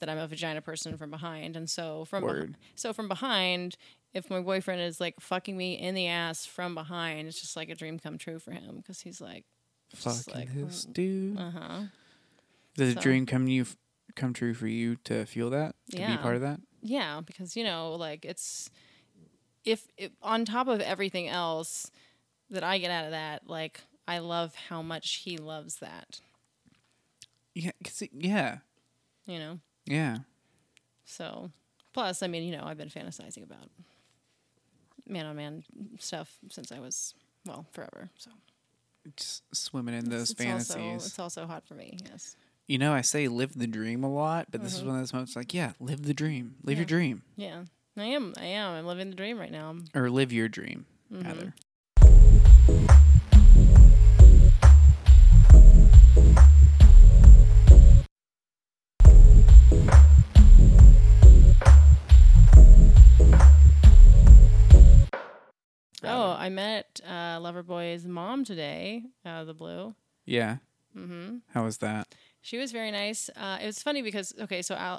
[0.00, 1.56] that I'm a vagina person from behind.
[1.56, 3.76] And so from beh- so from behind,
[4.12, 7.70] if my boyfriend is like fucking me in the ass from behind, it's just like
[7.70, 9.44] a dream come true for him because he's like,
[9.94, 11.38] fucking like, this dude.
[11.38, 11.80] uh huh.
[12.76, 13.66] Did so- a dream come you
[14.14, 16.16] come true for you to feel that to Yeah.
[16.16, 16.60] be part of that?
[16.82, 18.68] Yeah, because you know, like it's
[19.64, 21.90] if, if on top of everything else
[22.50, 26.20] that I get out of that, like I love how much he loves that.
[27.54, 28.58] Yeah, 'cause it- yeah,
[29.26, 30.18] You know, yeah.
[31.04, 31.52] so
[31.92, 33.70] plus, I mean, you know, I've been fantasizing about
[35.06, 35.64] man on man
[35.98, 38.10] stuff since I was well forever.
[38.16, 38.30] So
[39.16, 40.76] Just swimming in those it's fantasies.
[40.76, 41.98] Also, it's also hot for me.
[42.08, 42.36] Yes.
[42.68, 45.12] You know, I say live the dream a lot, but this is one of those
[45.12, 46.54] moments like, yeah, live the dream.
[46.62, 46.94] Live your Mm-hmm.
[47.36, 47.50] Yeah.
[47.50, 47.66] dream.
[47.96, 48.34] Yeah, I am.
[48.38, 48.72] I am.
[48.74, 49.66] I'm living the dream right now.
[49.68, 51.26] I'm- Or live your dream, Mm-hmm.
[51.26, 51.54] rather.
[66.04, 69.94] Oh, I met uh, Loverboy's mom today out of the blue.
[70.24, 70.56] Yeah.
[70.98, 71.36] Mm-hmm.
[71.54, 72.08] How was that?
[72.42, 73.30] She was very nice.
[73.36, 74.96] Uh, it was funny because okay, so Al,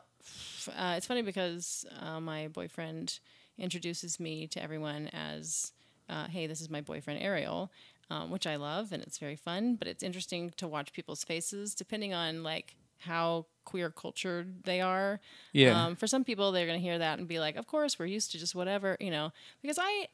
[0.77, 3.19] uh, it's funny because uh, my boyfriend
[3.57, 5.73] introduces me to everyone as,
[6.09, 7.69] uh, "Hey, this is my boyfriend Ariel,"
[8.09, 9.75] um, which I love and it's very fun.
[9.75, 15.19] But it's interesting to watch people's faces depending on like how queer cultured they are.
[15.51, 15.85] Yeah.
[15.85, 18.31] Um, for some people, they're gonna hear that and be like, "Of course, we're used
[18.31, 19.33] to just whatever," you know.
[19.61, 20.07] Because I,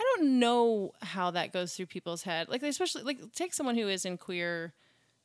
[0.00, 2.48] I don't know how that goes through people's head.
[2.48, 4.72] Like, especially like take someone who is in queer,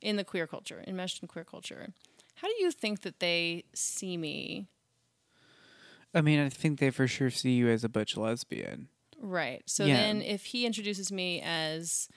[0.01, 1.93] in the queer culture, enmeshed in queer culture.
[2.35, 4.67] How do you think that they see me?
[6.13, 8.89] I mean, I think they for sure see you as a butch lesbian.
[9.19, 9.63] Right.
[9.65, 9.95] So Yeah.
[9.95, 12.07] then, if he introduces me as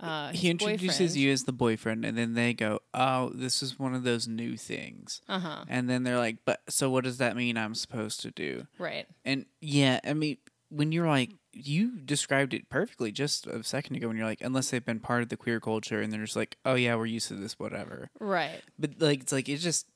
[0.00, 3.78] uh, he introduces boyfriend- you as the boyfriend, and then they go, "Oh, this is
[3.80, 5.64] one of those new things." Uh-huh.
[5.66, 7.56] And then they're like, "But so what does that mean?
[7.56, 9.08] I'm supposed to do?" Right.
[9.24, 10.36] And yeah, I mean,
[10.68, 14.08] when you're like, you described it perfectly just a second ago.
[14.08, 16.56] When you're like, unless they've been part of the queer culture, and they're just like,
[16.64, 18.62] "Oh yeah, we're used to this, whatever." Right.
[18.78, 19.86] But like, it's like it's just.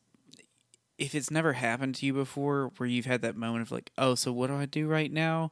[0.99, 4.15] If it's never happened to you before, where you've had that moment of like, oh,
[4.15, 5.51] so what do I do right now?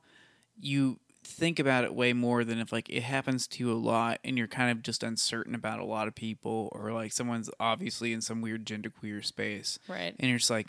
[0.60, 4.20] You think about it way more than if like it happens to you a lot
[4.24, 8.12] and you're kind of just uncertain about a lot of people or like someone's obviously
[8.12, 10.14] in some weird genderqueer space Right.
[10.18, 10.68] and you're just like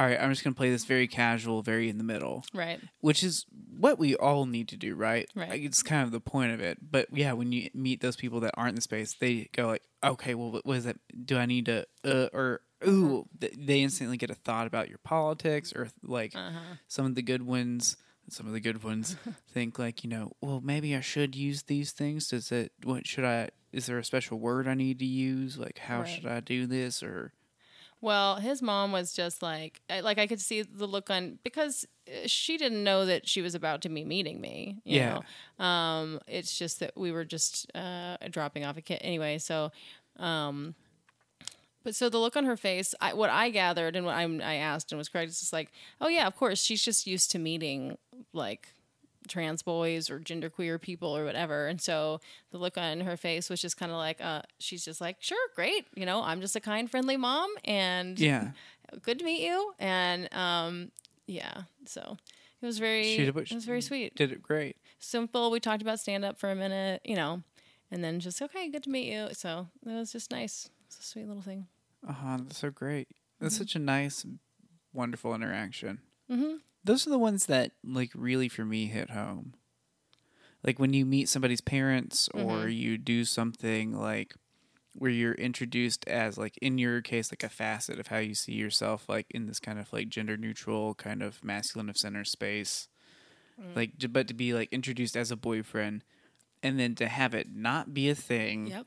[0.00, 2.80] all right i'm just going to play this very casual very in the middle Right.
[3.00, 3.44] which is
[3.78, 5.50] what we all need to do right Right.
[5.50, 8.40] Like, it's kind of the point of it but yeah when you meet those people
[8.40, 11.44] that aren't in the space they go like okay well what, is that do i
[11.46, 15.90] need to uh, or ooh th- they instantly get a thought about your politics or
[16.02, 16.76] like Uh-huh.
[16.88, 17.96] some of the good ones
[18.30, 19.16] some of the good ones
[19.52, 22.28] think like, you know, well, maybe I should use these things.
[22.28, 22.70] Does it?
[22.84, 23.48] What should I?
[23.72, 25.58] Is there a special word I need to use?
[25.58, 26.08] Like, how Right.
[26.08, 27.02] should I do this?
[27.02, 27.32] Or
[28.02, 32.26] Well, his mom was just like, like I could see the look on because uh,
[32.26, 34.78] she didn't know that she was about to be meeting me.
[34.84, 35.20] You Yeah.
[35.58, 35.64] Know?
[35.64, 39.36] Um, it's just that we were just uh, dropping off a kid anyway.
[39.38, 39.70] So,
[40.18, 40.74] um,
[41.82, 44.54] but so the look on her face, I, what I gathered and what I'm, I
[44.54, 47.38] asked and was correct, is just like, oh yeah, of course, she's just used to
[47.38, 47.98] meeting
[48.32, 48.68] like
[49.28, 51.66] trans boys or genderqueer people or whatever.
[51.66, 55.00] And so the look on her face was just kind of like, uh, she's just
[55.00, 55.86] like, sure, great.
[55.94, 58.50] You know, I'm just a kind, friendly mom and yeah,
[59.02, 59.72] good to meet you.
[59.78, 60.90] And, um,
[61.26, 62.16] yeah, so
[62.62, 64.14] it was very, She did it was very sweet.
[64.16, 64.76] did it great.
[64.98, 65.50] Simple.
[65.50, 67.42] We talked about stand up for a minute, you know,
[67.90, 69.28] and then just, okay, good to meet you.
[69.32, 70.68] So it was just nice.
[70.86, 71.66] It's a sweet little thing.
[72.08, 73.08] Oh, that's so great.
[73.40, 73.62] That's Mm-hmm.
[73.62, 74.26] such a nice,
[74.92, 76.00] wonderful interaction.
[76.28, 76.54] hmm
[76.84, 79.54] Those are the ones that, like, really for me hit home.
[80.62, 82.76] Like when you meet somebody's parents, or Mhm.
[82.76, 84.34] you do something like
[84.94, 88.52] where you're introduced as, like, in your case, like a facet of how you see
[88.54, 92.88] yourself, like in this kind of like gender neutral, kind of masculine of center space.
[93.58, 93.76] Mm.
[93.76, 96.04] Like, but to be like introduced as a boyfriend,
[96.62, 98.86] and then to have it not be a thing, Yep.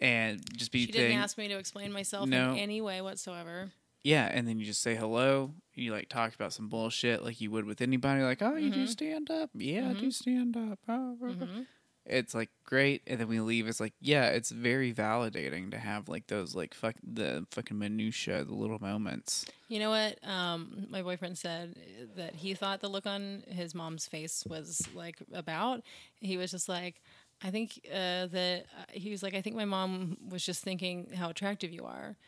[0.00, 2.52] and just be She didn't ask me to explain myself No.
[2.52, 3.70] in any way whatsoever.
[4.04, 5.54] Yeah, and then you just say hello.
[5.74, 8.22] You like talk about some bullshit like you would with anybody.
[8.22, 8.88] Like, oh, you do Mhm.
[8.88, 9.50] stand up.
[9.54, 10.12] Yeah, I do Mhm.
[10.12, 10.78] stand up.
[10.86, 11.62] Oh, oh, oh." hmm
[12.06, 13.66] It's like great, and then we leave.
[13.66, 18.44] It's like, yeah, it's very validating to have like those like fuck the fucking minutia,
[18.44, 19.46] the little moments.
[19.68, 20.18] You know what?
[20.22, 21.74] Um, my boyfriend said
[22.16, 25.82] that he thought the look on his mom's face was like about.
[26.20, 27.00] He was just like,
[27.42, 31.10] I think uh, that uh, he was like, I think my mom was just thinking
[31.16, 32.18] how attractive you are,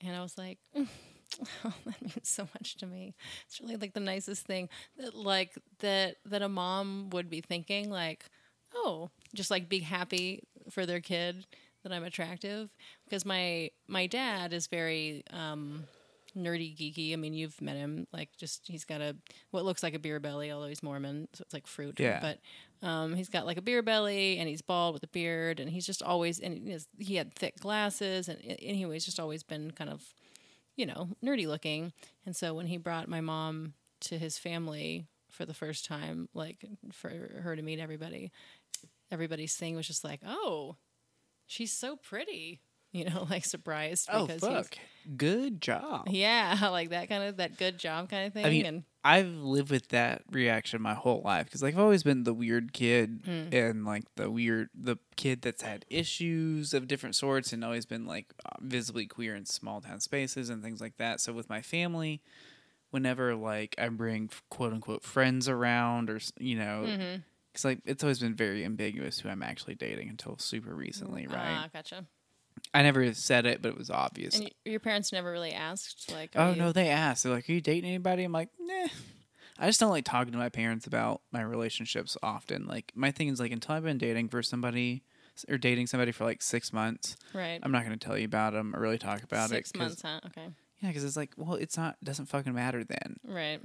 [0.00, 0.58] and I was like.
[1.64, 3.14] Oh, that means so much to me.
[3.46, 4.68] It's really like the nicest thing
[4.98, 8.26] that like that that a mom would be thinking like,
[8.74, 11.46] oh, just like be happy for their kid
[11.82, 12.70] that I'm attractive
[13.04, 15.84] because my my dad is very um
[16.36, 17.12] nerdy geeky.
[17.12, 18.06] I mean, you've met him.
[18.12, 19.16] Like, just he's got a
[19.50, 21.98] what looks like a beer belly, although he's Mormon, so it's like fruit.
[21.98, 22.20] Yeah.
[22.20, 25.70] But um, he's got like a beer belly, and he's bald with a beard, and
[25.70, 29.70] he's just always and he, has, he had thick glasses, and anyways, just always been
[29.70, 30.02] kind of,
[30.76, 31.92] you know, nerdy looking.
[32.26, 36.64] And so when he brought my mom to his family for the first time, like
[36.92, 37.10] for
[37.42, 38.32] her to meet everybody,
[39.10, 40.76] everybody's thing was just like, oh,
[41.46, 42.60] she's so pretty.
[42.94, 44.78] You know, like surprised Oh because he's fuck!
[45.16, 46.08] Good job.
[46.08, 48.46] yeah, like that kind of that good job kind of thing.
[48.46, 52.04] I mean, and I've lived with that reaction my whole life because like I've always
[52.04, 53.52] been the weird kid Hmm.
[53.52, 58.06] and like the weird the kid that's had issues of different sorts and always been
[58.06, 61.20] like visibly queer in small town spaces and things like that.
[61.20, 62.22] So with my family,
[62.90, 66.86] whenever like I bring quote unquote friends around or you know.
[66.88, 67.22] Mhm.
[67.54, 71.56] Cause like it's always been very ambiguous who I'm actually dating until super recently, right?
[71.64, 72.04] Ah, gotcha.
[72.74, 74.38] I never said it, but it was obvious.
[74.38, 77.22] And your parents never really asked, like, Oh you- no, they asked.
[77.22, 78.88] They're like, "Are you dating anybody?" I'm like, "Nah."
[79.56, 82.66] I just don't like talking to my parents about my relationships often.
[82.66, 85.04] Like my thing is like until I've been dating for somebody
[85.48, 87.60] or dating somebody for like six months, right?
[87.62, 89.74] I'm not going to tell you about them or really talk about Six it.
[89.74, 90.20] 'cause- months, huh?
[90.26, 90.48] Okay,
[90.80, 93.16] Yeah, because it's like, well, it's not doesn't fucking matter then.
[93.24, 93.60] right.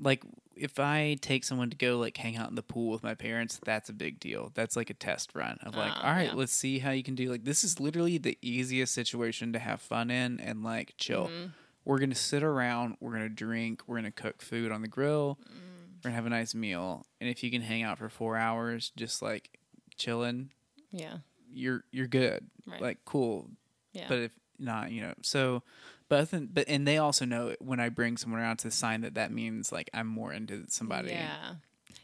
[0.00, 0.24] Like
[0.60, 3.58] if I take someone to go like hang out in the pool with my parents,
[3.64, 4.50] that's a big deal.
[4.54, 6.34] That's like a test run of like, Ah, all right, yeah.
[6.34, 7.30] let's see how you can do.
[7.30, 11.28] Like this is literally the easiest situation to have fun in and like chill.
[11.28, 11.52] Mhm.
[11.84, 15.94] We're gonna sit around, we're gonna drink, we're gonna cook food on the grill, Mm.
[15.96, 17.06] we're gonna have a nice meal.
[17.20, 19.58] And if you can hang out for four hours just like
[19.96, 20.50] chilling,
[20.90, 21.18] Yeah,
[21.50, 22.48] you're you're good.
[22.66, 22.80] right.
[22.80, 23.50] Like cool.
[23.92, 25.62] yeah, But if not, you know, so
[26.10, 29.00] but I think- but and they also know when I bring someone around to sign
[29.00, 31.08] that that means like I'm more into somebody.
[31.12, 31.54] yeah,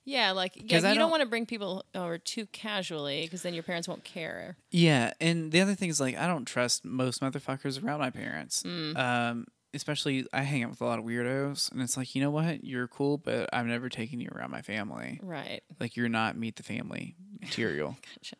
[0.05, 0.31] yeah.
[0.31, 3.63] Like, yeah, you don't, don't- want to bring people over too casually because then your
[3.65, 4.57] parents won't care.
[4.71, 8.63] Yeah, and the other thing is like I don't trust most motherfuckers around my parents.
[8.63, 8.97] Mm.
[8.97, 12.31] Um, especially I hang out with a lot of weirdos, and it's like you know
[12.31, 15.21] what, you're cool, but I'm never taking you around my family.
[15.23, 15.63] Right.
[15.81, 17.97] Like you're not meet the family material.
[18.17, 18.37] Gotcha.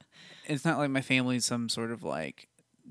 [0.47, 2.49] it's not like my family's some sort of like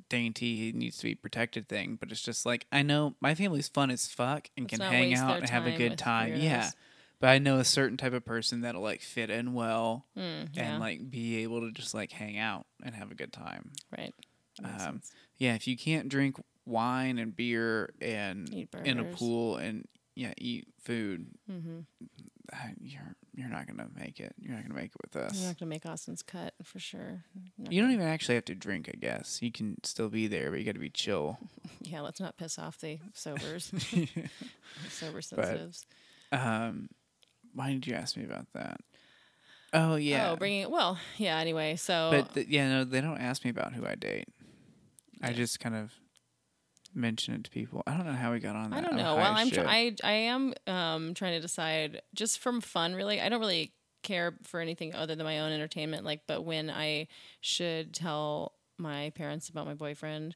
[0.09, 3.67] dainty he needs to be protected thing, but it's just like I know my family's
[3.67, 6.35] fun as fuck and Let's can hang out and have a good time.
[6.35, 6.69] Yeah.
[7.19, 10.63] But I know a certain type of person that'll like fit in well Mm, yeah.
[10.71, 13.71] and like be able to just like hang out and have a good time.
[13.97, 14.13] right.
[14.63, 15.01] Um.
[15.37, 18.47] Yeah, if you can't drink wine and beer and
[18.85, 21.79] in a pool and yeah, eat food, Mm-hmm.
[22.81, 24.33] You're you're not gonna make it.
[24.39, 25.37] You're not gonna make it with us.
[25.37, 27.23] You're not gonna make Austin's cut for sure.
[27.69, 29.39] You don't even actually have to drink, I guess.
[29.41, 31.37] You can still be there, but you got to be chill.
[31.81, 33.65] Yeah, let's not piss off the sobers,
[34.89, 35.85] sober But- sensitives.
[36.31, 36.89] Um,
[37.53, 38.79] Why did you ask me about that?
[39.73, 40.31] Oh yeah.
[40.31, 41.37] Oh, bringing well, yeah.
[41.37, 44.27] Anyway, so But th- yeah, no, they don't ask me about who I date.
[45.21, 45.91] I just kind of
[46.95, 47.83] mention it to people.
[47.85, 48.77] I don't know how we got on that.
[48.77, 49.15] I don't know.
[49.15, 52.95] Well, I'm tr- I I am um, trying to decide just from fun.
[52.95, 56.05] Really, I don't really care for anything other than my own entertainment.
[56.05, 57.07] Like, but when I
[57.41, 60.35] should tell my parents about my boyfriend,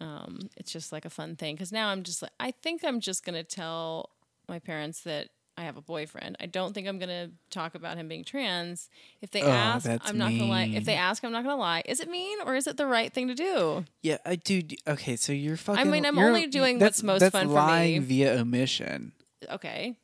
[0.00, 1.54] um, it's just like a fun thing.
[1.54, 4.10] Because now I'm just like, I think I'm just gonna tell
[4.48, 5.28] my parents that.
[5.56, 6.36] I have a boyfriend.
[6.40, 8.88] I don't think I'm gonna talk about him being trans.
[9.22, 10.64] If they Oh, ask, I'm not gonna lie.
[10.74, 11.82] If they ask, I'm not gonna lie.
[11.86, 13.84] Is it mean or is it the right thing to do?
[14.02, 14.62] Yeah, I do.
[14.86, 15.80] Okay, so you're fucking.
[15.80, 18.06] I mean, I'm only doing what's most that's fun for lying me.
[18.06, 19.12] via omission.
[19.48, 19.96] Okay,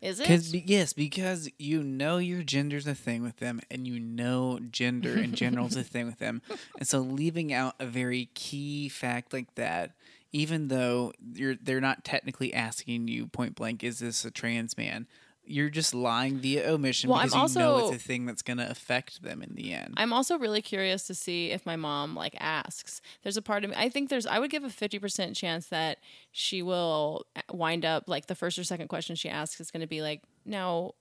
[0.00, 0.24] is it?
[0.24, 5.16] Because yes, because you know your gender's a thing with them, and you know gender
[5.18, 6.40] in general is a thing with them,
[6.78, 9.92] and so leaving out a very key fact like that,
[10.34, 15.06] even though you're they're not technically asking you point blank, is this a trans man?
[15.46, 18.56] You're just lying via omission Well, I'm because you know it's a thing that's going
[18.56, 19.94] to affect them in the end.
[19.96, 23.00] I'm also really curious to see if my mom like asks.
[23.22, 23.76] There's a part of me.
[23.78, 24.26] I think there's.
[24.26, 25.98] I would give a fifty percent chance that
[26.32, 29.82] she will eh, wind up like the first or second question she asks is going
[29.82, 30.94] to be like, "Now,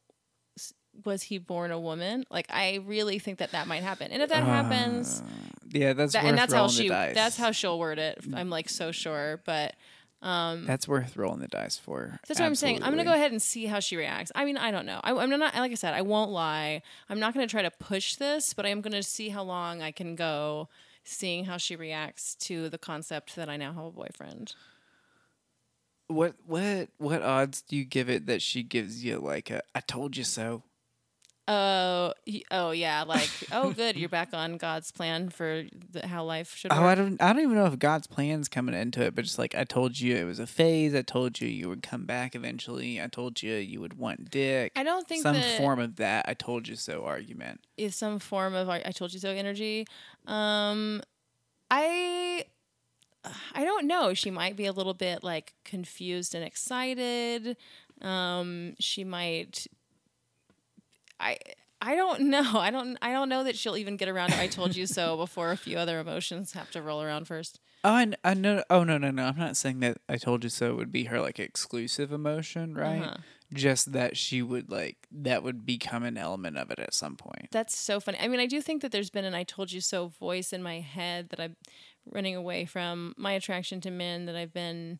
[1.06, 4.12] was he born a woman?" Like, I really think that that might happen.
[4.12, 5.53] And if that happens, ah.
[5.72, 6.84] Yeah, that's that, and that's how she.
[6.84, 7.16] the dice.
[7.16, 8.20] That's how she'll word it.
[8.34, 9.76] I'm like so sure, but
[10.24, 12.18] um, that's worth rolling the dice for.
[12.28, 12.82] That's what I'm saying.
[12.82, 14.32] I'm gonna go ahead and see how she reacts.
[14.34, 15.02] I mean, I don't know.
[15.04, 15.94] I, I'm not like I said.
[15.94, 16.82] I won't lie.
[17.10, 19.92] I'm not gonna try to push this, but I am gonna see how long I
[19.92, 20.70] can go,
[21.04, 24.56] seeing how she reacts to the concept that I now have a boyfriend.
[26.08, 29.82] What what what odds do you give it that she gives you like a I
[29.82, 30.64] told you so?
[31.46, 32.14] Oh,
[32.52, 36.72] oh yeah, like oh good, you're back on God's plan for the, how life should
[36.72, 36.80] work.
[36.80, 39.38] Oh, I don't I don't even know if God's plan's coming into it, but just
[39.38, 40.96] like I told you it was a phase.
[40.96, 43.02] I told you you would come back eventually.
[43.02, 44.72] I told you you would want dick.
[44.78, 47.60] I don't think some that- form of that I told you so argument.
[47.76, 49.86] is some form of I I told you so energy.
[50.26, 51.02] Um,
[51.70, 52.46] I
[53.54, 54.14] I don't know.
[54.14, 57.58] She might be a little bit like confused and excited.
[58.02, 59.68] Um, she might.
[61.24, 61.38] I
[61.82, 62.60] I don't know.
[62.60, 65.18] I don't I don't know that she'll even get around to I told you so
[65.26, 67.60] before a few other emotions have to roll around first.
[67.84, 68.64] Oh, I, I know.
[68.70, 69.26] Oh no, no, no.
[69.26, 73.02] I'm not saying that I told you so would be her like exclusive emotion, right?
[73.02, 73.18] Uh-huh.
[73.54, 77.50] Just that she would like that would become an element of it at some point.
[77.52, 78.18] That's so funny.
[78.20, 80.64] I mean, I do think that there's been an I told you so voice in
[80.64, 81.56] my head that I'm
[82.10, 85.00] running away from my attraction to men that I've been,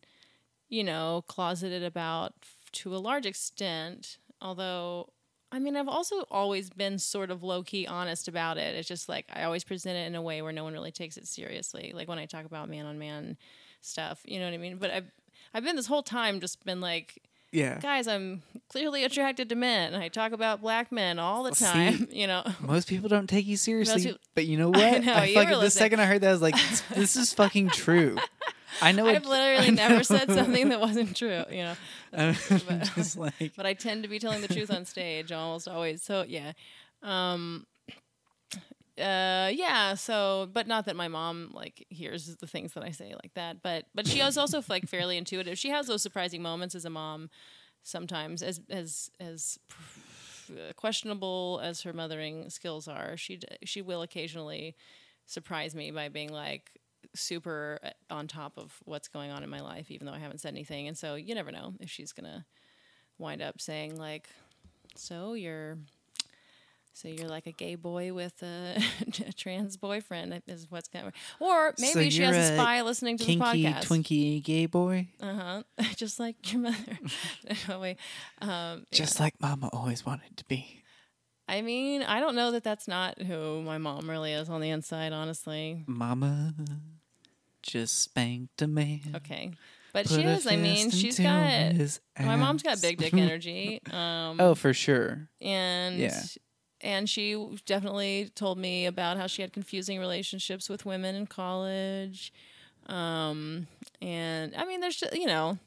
[0.68, 2.34] you know, closeted about
[2.72, 4.18] to a large extent.
[4.40, 5.08] Although,
[5.54, 8.74] I mean, I've also always been sort of low key honest about it.
[8.74, 11.16] It's just like I always present it in a way where no one really takes
[11.16, 11.92] it seriously.
[11.94, 13.36] Like when I talk about man on man
[13.80, 14.78] stuff, you know what I mean?
[14.78, 15.10] But I've,
[15.54, 17.78] I've been this whole time just been like, Yeah.
[17.78, 19.94] guys, I'm clearly attracted to men.
[19.94, 21.64] I talk about black men all the See?
[21.64, 22.42] time, you know.
[22.60, 24.82] Most people don't take you seriously, people- but you know what?
[24.82, 27.32] I know, were fucking, the second I heard that, I was like, this, this is
[27.32, 28.16] fucking true.
[28.80, 29.06] I know.
[29.06, 31.74] I've it, literally never said something that wasn't true, you know.
[32.12, 32.34] I'm
[32.94, 36.02] just like, But I tend to be telling the truth on stage almost always.
[36.02, 36.52] So yeah.
[37.02, 37.66] Um
[38.98, 43.12] uh yeah, so but not that my mom like hears the things that I say
[43.12, 45.58] like that, but but she is also like fairly intuitive.
[45.58, 47.30] She has those surprising moments as a mom
[47.82, 49.58] sometimes as as as
[50.76, 53.16] questionable as her mothering skills are.
[53.16, 54.76] She she will occasionally
[55.26, 56.70] surprise me by being like
[57.14, 60.38] super uh, on top of what's going on in my life even though I haven't
[60.38, 60.88] said anything.
[60.88, 62.44] And so you never know if she's going to
[63.18, 64.28] wind up saying like
[64.96, 65.78] so you're
[66.92, 68.80] so you're like a gay boy with a,
[69.26, 73.18] a trans boyfriend is what's gonna, or maybe So she has a a spy listening
[73.18, 75.64] to kinky, this podcast twinky gay boy, uh-huh
[75.96, 76.98] just like your mother
[77.68, 77.98] no, wait.
[78.40, 78.84] Um, yeah.
[78.92, 80.82] just like Mama always wanted to be.
[81.48, 84.70] I mean, I don't know that that's not who my mom really is on the
[84.70, 85.84] inside, honestly.
[85.86, 86.54] Mama
[87.64, 89.00] just spanked a man.
[89.16, 89.52] Okay.
[89.92, 91.74] But put she is, I mean, she's got
[92.20, 93.80] my mom's got big dick energy.
[93.90, 95.28] Um oh, for sure.
[95.40, 96.20] and yeah.
[96.80, 102.32] and she definitely told me about how she had confusing relationships with women in college.
[102.86, 103.66] Um
[104.02, 105.58] and I mean there's just, you know,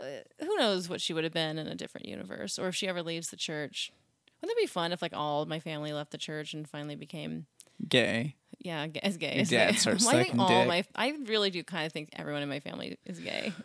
[0.00, 2.86] uh, who knows what she would have been in a different universe or if she
[2.86, 3.92] ever leaves the church.
[4.40, 6.96] Wouldn't it be fun if like all of my family left the church and finally
[6.96, 7.46] became
[7.88, 8.36] Gay.
[8.64, 9.40] Yeah, as gay.
[9.40, 9.76] As dad gay.
[9.76, 10.68] starts Well, I think all dick.
[10.68, 13.52] my I really do kind of think everyone in my family is gay.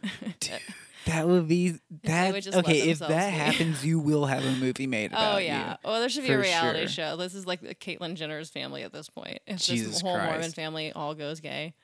[1.05, 2.33] That would be that.
[2.33, 3.37] would Okay, if that be.
[3.37, 5.71] happens, you will have a movie made oh, about oh yeah.
[5.71, 5.75] you.
[5.85, 6.87] Oh, there should be a reality sure.
[6.89, 7.15] show.
[7.15, 9.39] This is like the Caitlyn Jenner's family at this point.
[9.47, 11.75] If Jesus this whole Mormon family all goes gay.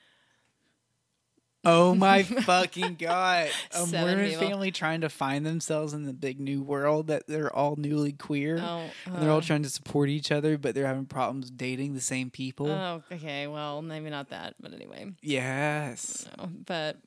[1.66, 3.50] Oh my fucking god!
[3.72, 4.48] A Seven Mormon people.
[4.48, 8.60] family trying to find themselves in the big new world that they're all newly queer.
[8.62, 11.94] Oh, and they're all uh, trying to support each other, but they're having problems dating
[11.94, 12.70] the same people.
[12.70, 13.48] Oh, okay.
[13.48, 15.12] Well, maybe not that, but anyway.
[15.22, 16.28] yes.
[16.38, 16.98] No, but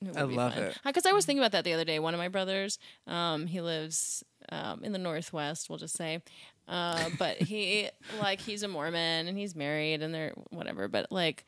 [0.00, 0.78] it I love it.
[0.84, 1.98] Because I was thinking about that the other day.
[1.98, 6.22] One of my brothers, um, he lives um, in the Northwest, we'll just say.
[6.68, 7.88] Uh, but he,
[8.20, 10.86] like, he's a Mormon and he's married and they're whatever.
[10.86, 11.44] But, like,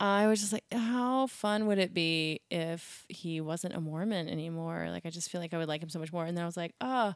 [0.00, 4.88] I was just like, how fun would it be if he wasn't a Mormon anymore?
[4.90, 6.24] Like, I just feel like I would like him so much more.
[6.24, 7.12] And then I was like, oh,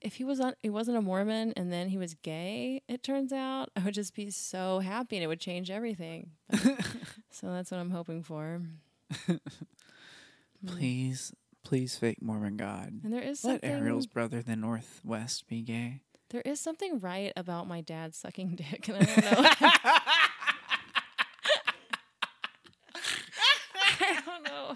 [0.00, 3.32] if he was on, he wasn't a Mormon and then he was gay, it turns
[3.32, 6.30] out, I would just be so happy and it would change everything.
[6.50, 6.60] But-
[7.30, 8.62] so that's what I'm hoping for.
[10.66, 10.76] Hmm.
[10.78, 13.00] Please, please, fake Mormon God.
[13.04, 16.00] And there is something Let Ariel's brother, the Northwest, be gay.
[16.30, 19.50] there is something right about my dad sucking dick, and I don't know.
[24.00, 24.74] I don't know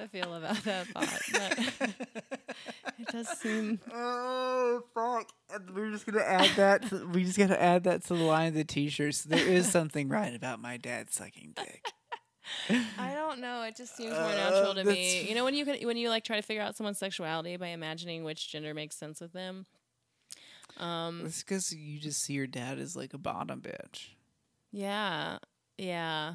[0.00, 1.90] to feel about that thought, but
[2.98, 5.28] it does seem Oh fuck!
[5.74, 6.88] We're just gonna add that.
[6.88, 9.22] To, we just gotta add that to the line of the t-shirts.
[9.24, 11.84] There is something right about my dad sucking dick.
[12.98, 13.62] I don't know.
[13.62, 15.28] It just seems more natural to me.
[15.28, 17.68] You know, when you can, when you like try to figure out someone's sexuality by
[17.68, 19.66] imagining which gender makes sense with them.
[20.76, 24.08] Um, It's because you just see your dad as like a bottom bitch.
[24.72, 25.38] Yeah,
[25.78, 26.34] yeah.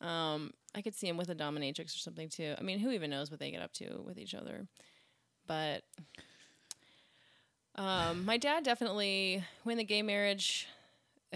[0.00, 2.54] Um, I could see him with a dominatrix or something too.
[2.56, 4.68] I mean, who even knows what they get up to with each other?
[5.48, 5.82] But
[7.74, 10.68] um, my dad definitely, when the gay marriage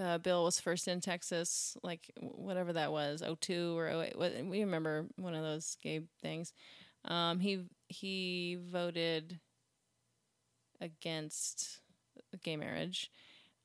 [0.00, 5.06] uh, bill was first in Texas, like whatever that was, 02 or 08, we remember
[5.16, 6.52] one of those gay things.
[7.04, 9.40] Um, he he voted
[10.80, 11.80] against
[12.44, 13.10] gay marriage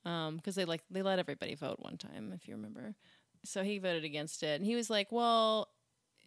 [0.02, 2.96] because they like they let everybody vote one time, if you remember.
[3.44, 5.68] So he voted against it, and he was like, "Well,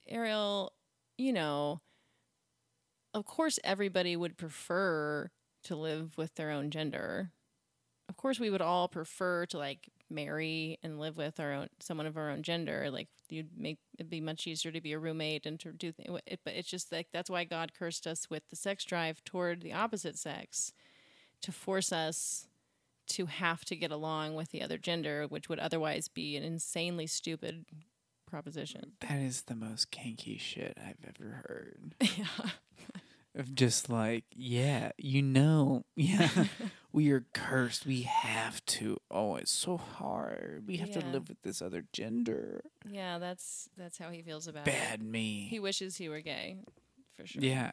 [0.08, 0.74] Ariel,
[1.18, 1.82] you know,
[3.14, 5.30] of course everybody would prefer
[5.64, 7.32] to live with their own gender.
[8.10, 12.06] Of course, we would all prefer to like marry and live with our own someone
[12.08, 12.90] of our own gender.
[12.92, 16.20] Like you'd make it'd be much easier to be a roommate and to do things.
[16.26, 19.62] It, but it's just like that's why God cursed us with the sex drive toward
[19.62, 20.74] the opposite sex,
[21.42, 22.48] to force us
[23.12, 27.08] to have to get along with the other gender, which would otherwise be an insanely
[27.08, 27.66] stupid
[28.30, 28.94] proposition.
[29.02, 31.96] That is the most kinky shit I've ever heard.
[32.18, 32.50] yeah.
[33.34, 36.30] Of just like, yeah, you know, yeah,
[36.92, 37.86] we are cursed.
[37.86, 38.98] We have to.
[39.10, 40.66] Oh, it's so hard.
[40.68, 42.62] We have to live with this other gender.
[42.90, 45.06] Yeah, that's that's how he feels about Bad it.
[45.06, 45.48] me.
[45.50, 46.58] He wishes he were gay,
[47.16, 47.42] for sure.
[47.42, 47.72] Yeah.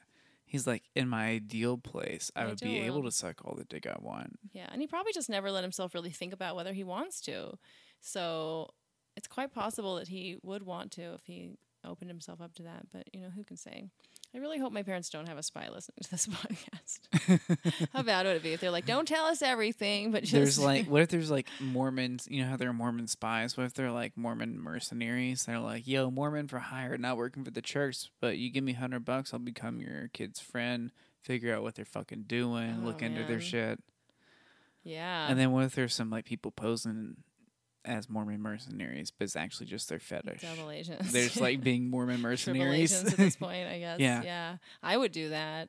[0.48, 3.86] He's like, in my ideal place, I would be able to suck all the dick
[3.86, 4.38] I want.
[4.52, 7.58] Yeah, and he probably just never let himself really think about whether he wants to.
[8.00, 8.70] So
[9.14, 11.50] it's quite possible that he would want to if he
[11.84, 12.86] opened himself up to that.
[12.90, 13.84] But you know, who can say?
[14.34, 17.88] I really hope my parents don't have a spy listening to this podcast.
[17.94, 20.58] how bad would it be if they're like, "Don't tell us everything," but just There's
[20.58, 22.28] like, what if there's like Mormons?
[22.30, 23.56] You know how there are Mormon spies?
[23.56, 25.46] What if they're like Mormon mercenaries?
[25.46, 28.74] They're like, yo, Mormon for hire, not working for the church, but you give me
[28.74, 33.00] hundred bucks, I'll become your kid's friend, figure out what they're fucking doing, Oh, look
[33.02, 33.80] into their shit.
[34.84, 37.16] yeah, And then what if there's some like people posing
[37.84, 40.42] as Mormon mercenaries, but it's actually just their fetish?
[40.42, 41.12] double agents.
[41.12, 42.92] They're just like being Mormon triple mercenaries.
[42.92, 43.68] agents at this point.
[43.68, 44.00] I guess.
[44.00, 44.22] Yeah.
[44.22, 45.68] yeah, I would do that.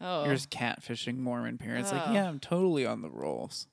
[0.00, 1.92] Oh, There's catfishing Mormon parents.
[1.92, 2.12] Like, Oh.
[2.12, 3.66] yeah, I'm totally on the rolls.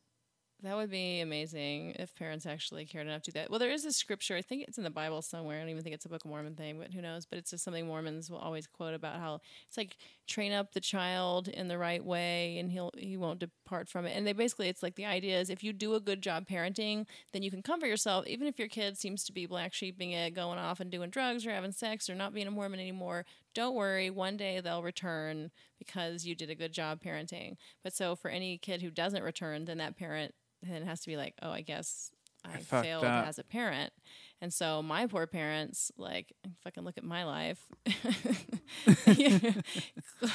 [0.64, 3.52] That would be amazing if parents actually cared enough to do that.
[3.52, 4.36] Well, there is a scripture.
[4.36, 5.58] I think it's in the Bible somewhere.
[5.58, 7.28] I don't even think it's a Book of Mormon thing, but who knows?
[7.28, 10.80] But it's just something Mormons will always quote about how it's like train up the
[10.80, 14.18] child in the right way, and he'll he won't depart from it.
[14.18, 17.06] And they basically, it's like the idea is if you do a good job parenting,
[17.34, 20.18] then you can comfort yourself, even if your kid seems to be black sheeping it,
[20.18, 23.26] eh, going off and doing drugs or having sex or not being a Mormon anymore.
[23.58, 25.50] Don't worry, one day they'll return
[25.80, 27.56] because you did a good job parenting.
[27.84, 31.18] But so for any kid who doesn't return, then that parent then has to be
[31.18, 32.12] like, oh, I guess
[32.46, 33.28] I, fucked failed up.
[33.28, 33.94] as a parent.
[34.42, 36.34] And so my poor parents, like,
[36.64, 37.60] fucking look at my life.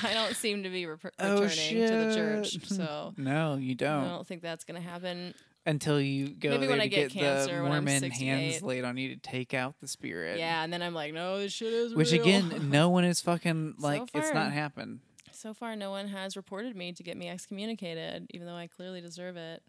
[0.03, 2.59] I don't seem to be re- Oh, returning to the church.
[2.67, 4.05] So No, you don't.
[4.05, 5.35] I don't think that's going to happen.
[5.65, 8.27] Until you go Maybe when to I get get, cancer the Mormon 68.
[8.27, 10.39] hands laid on you to take out the spirit.
[10.41, 10.65] Yeah.
[10.65, 12.23] And then I'm like, no, this shit is Which real.
[12.23, 15.01] again, no one is fucking So like it's not happened.
[15.31, 19.01] so far, no one has reported me to get me excommunicated, even though I clearly
[19.01, 19.63] deserve it.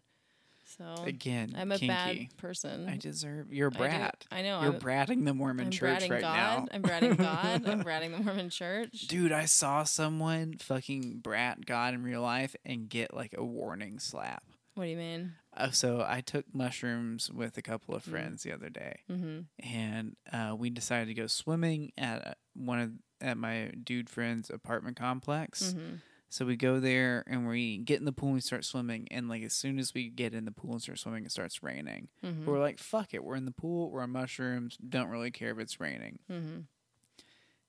[0.66, 1.86] So Again, I'm a kinky.
[2.30, 2.88] bad person.
[2.88, 3.52] I deserve.
[3.52, 4.24] You're a brat.
[4.32, 6.36] I know, You're I'm- bratting the Mormon I'm church right God.
[6.36, 6.66] now.
[6.72, 7.68] I'm bratting God.
[7.68, 9.02] I'm bratting the Mormon church.
[9.06, 13.98] Dude, I saw someone fucking brat God in real life and get like a warning
[14.00, 14.42] slap.
[14.74, 15.34] What do you mean?
[15.56, 19.40] Uh, so I took mushrooms with a couple of friends the other day, Mm-hmm.
[19.74, 24.50] and uh, we decided to go swimming at uh, one of at my dude friend's
[24.50, 25.74] apartment complex.
[25.76, 25.94] Mm-hmm.
[26.28, 29.06] So we go there and we get in the pool and we start swimming.
[29.12, 31.62] And like as soon as we get in the pool and start swimming, it starts
[31.62, 32.08] raining.
[32.24, 32.44] Mm-hmm.
[32.44, 35.58] We're like, fuck it, we're in the pool, we're on mushrooms, don't really care if
[35.60, 36.18] it's raining.
[36.30, 36.60] Mm-hmm.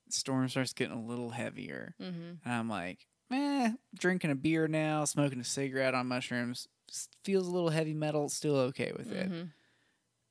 [0.10, 2.32] Storm starts getting a little heavier, Mm-hmm.
[2.44, 6.68] and I'm like, eh, drinking a beer now, smoking a cigarette on mushrooms,
[7.24, 9.30] feels a little heavy metal, still okay with it.
[9.32, 9.44] Mm-hmm.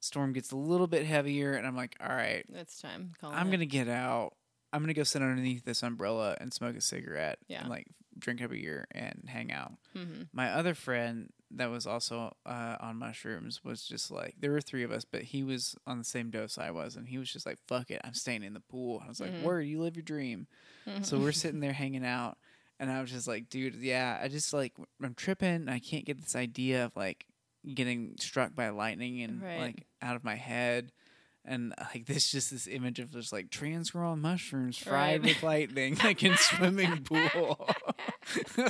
[0.01, 3.13] Storm gets a little bit heavier, and I'm like, all right, It's time.
[3.21, 3.53] Calling I'm it.
[3.53, 4.33] gonna get out.
[4.73, 7.61] I'm gonna go sit underneath this umbrella and smoke a cigarette Yeah.
[7.61, 7.87] and like
[8.19, 9.73] drink a beer and hang out.
[9.97, 10.23] Mm-hmm.
[10.33, 14.83] My other friend that was also uh, on mushrooms was just like there were three
[14.83, 17.47] of us, but he was on the same dose I was, and he was just
[17.47, 19.43] like, "Fuck it, I'm staying in the pool." I was like, Mhm.
[19.43, 20.49] "Word, you live your dream."
[21.03, 22.37] So we're sitting there hanging out,
[22.81, 24.73] and I was just like, "Dude, yeah, I just like
[25.03, 25.49] I'm tripping.
[25.49, 27.27] and I can't get this idea of like
[27.75, 29.59] getting struck by lightning and Right.
[29.61, 30.93] like out of my head."
[31.47, 35.35] And uh, like this, just this image of just like trans girl mushrooms fried Right.
[35.35, 37.69] with lightning, like in swimming pool.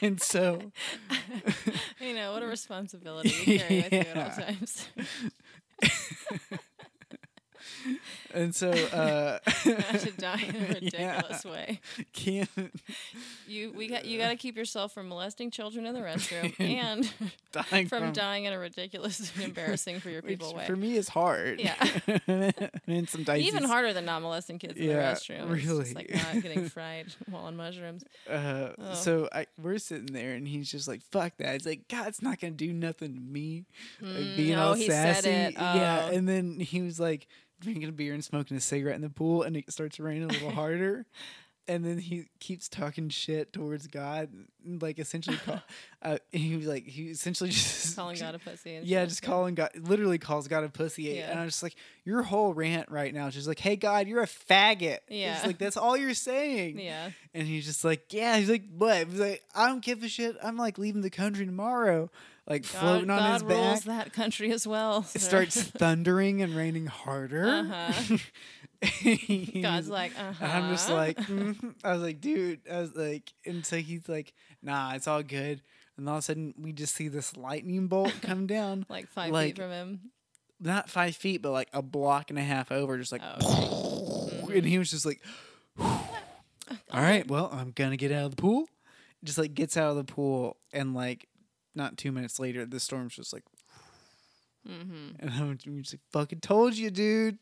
[0.00, 0.70] and so
[2.00, 4.88] You know what a responsibility you carry with you at all times.
[8.34, 9.38] And so uh
[9.98, 11.16] to die in a Yeah.
[11.16, 11.80] ridiculous way.
[12.12, 12.48] can't
[13.46, 17.10] You we got you got to keep yourself from molesting children in the restroom and
[17.52, 20.66] dying from from, dying in a ridiculous and embarrassing for your people way.
[20.66, 21.74] for me is hard Yeah.
[22.86, 25.50] and sometimes Even harder than not molesting kids in the Yeah, restroom.
[25.54, 25.84] It's really.
[25.84, 28.04] just like not getting fried while on mushrooms.
[28.28, 28.94] uh Oh.
[28.94, 32.22] so I we're sitting there and he's just like fuck that it's like God it's
[32.22, 33.66] not gonna do nothing to me
[34.00, 35.54] like Mm, being oh, all he said sassy it.
[35.54, 36.14] yeah Oh.
[36.16, 37.28] and then he was like
[37.64, 40.28] drinking a beer and smoking a cigarette in the pool and it starts raining a
[40.28, 41.06] little harder
[41.66, 44.28] and then he keeps talking shit towards God,
[44.66, 45.62] and, like essentially, call,
[46.02, 48.80] uh, he was like he essentially just Calling God a pussy.
[48.84, 51.30] Yeah, just calling God, literally calls God a pussy, Yeah.
[51.30, 54.22] and I'm just like, your whole rant right now is just like, hey God, you're
[54.22, 54.98] a faggot.
[55.08, 55.36] Yeah.
[55.36, 56.78] it's like that's all you're saying.
[56.80, 57.10] Yeah.
[57.32, 59.06] and he's just like, yeah, he's like, what?
[59.08, 60.36] He's like, I don't give a shit.
[60.42, 62.10] I'm like leaving the country tomorrow,
[62.46, 65.06] like God, floating on God his rules that country as well.
[65.14, 67.46] It starts thundering and raining harder.
[67.48, 68.16] Uh-huh.
[69.62, 70.44] God's like, uh-huh.
[70.44, 71.74] I'm just like, mhm.
[71.82, 75.62] I was like, dude, I was like, and so he's like, nah, it's all good.
[75.96, 79.32] And all of a sudden, we just see this lightning bolt come down, like five
[79.32, 80.00] like- feet from him.
[80.60, 84.64] not five feet, but like a block and a half over, just like, Oh, and
[84.66, 85.22] he was just like,
[85.78, 88.66] all right, well, I'm gonna get out of the pool.
[89.22, 91.26] Just like gets out of the pool, and like,
[91.74, 93.44] not two minutes later, the storm's just like,
[94.68, 95.16] mm-hmm.
[95.18, 97.38] and I'm just like, fucking told you, dude.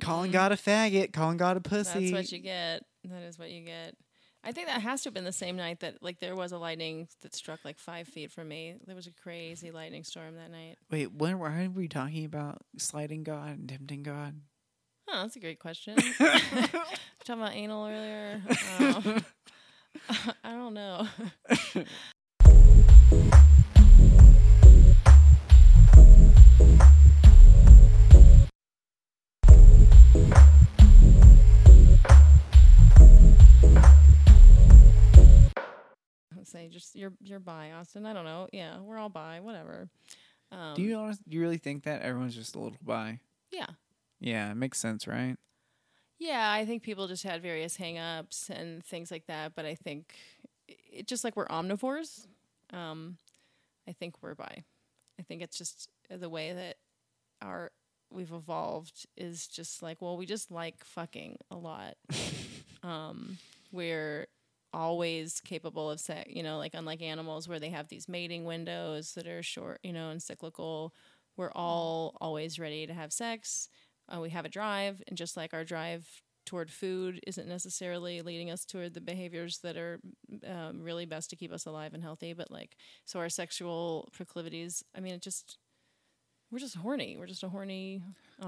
[0.00, 0.34] Calling Mhm.
[0.34, 2.10] God a faggot, calling God a pussy.
[2.10, 2.82] That's what you get.
[3.04, 3.94] That is what you get.
[4.46, 6.58] I think that has to have been the same night that like there was a
[6.58, 8.74] lightning that struck like five feet from me.
[8.86, 10.76] There was a crazy lightning storm that night.
[10.90, 14.40] Wait, when why were we talking about sliding God and tempting God?
[15.08, 15.96] Oh, that's a great question.
[15.96, 18.42] talking about anal earlier.
[18.78, 19.24] Um,
[20.44, 21.06] I don't know.
[36.54, 38.06] Say just you're you're bi, Austin.
[38.06, 38.46] I don't know.
[38.52, 39.40] Yeah, we're all bi.
[39.40, 39.88] Whatever.
[40.52, 43.18] Um, do you honest, do you really think that everyone's just a little bi?
[43.50, 43.66] Yeah.
[44.20, 45.36] Yeah, it makes sense, right?
[46.20, 50.14] Yeah, I think people just had various hang-ups and things like that, but I think
[50.68, 52.28] it just like we're omnivores.
[52.72, 53.18] Um,
[53.88, 54.62] I think we're bi.
[55.18, 56.76] I think it's just the way that
[57.42, 57.72] our
[58.12, 61.96] we've evolved is just like, well, we just like fucking a lot.
[62.84, 63.38] um,
[63.72, 64.28] we're
[64.74, 69.12] always capable of sex, you know, like unlike animals where they have these mating windows
[69.14, 70.92] that are short, you know, and cyclical.
[71.36, 73.68] We're all always ready to have sex.
[74.08, 76.06] Uh, we have a drive, and just like our drive
[76.46, 79.98] toward food isn't necessarily leading us toward the behaviors that are
[80.46, 84.84] um, really best to keep us alive and healthy, but like, so our sexual proclivities,
[84.94, 85.56] I mean, it just,
[86.50, 87.16] we're just horny.
[87.18, 88.02] We're just a horny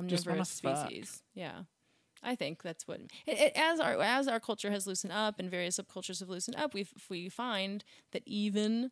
[0.07, 0.77] Just omnivorous fuck.
[0.89, 1.23] species.
[1.35, 1.63] Yeah.
[2.23, 5.51] I think that's what it, it, as our as our culture has loosened up and
[5.51, 6.75] various subcultures have loosened up.
[6.75, 8.91] We we find that even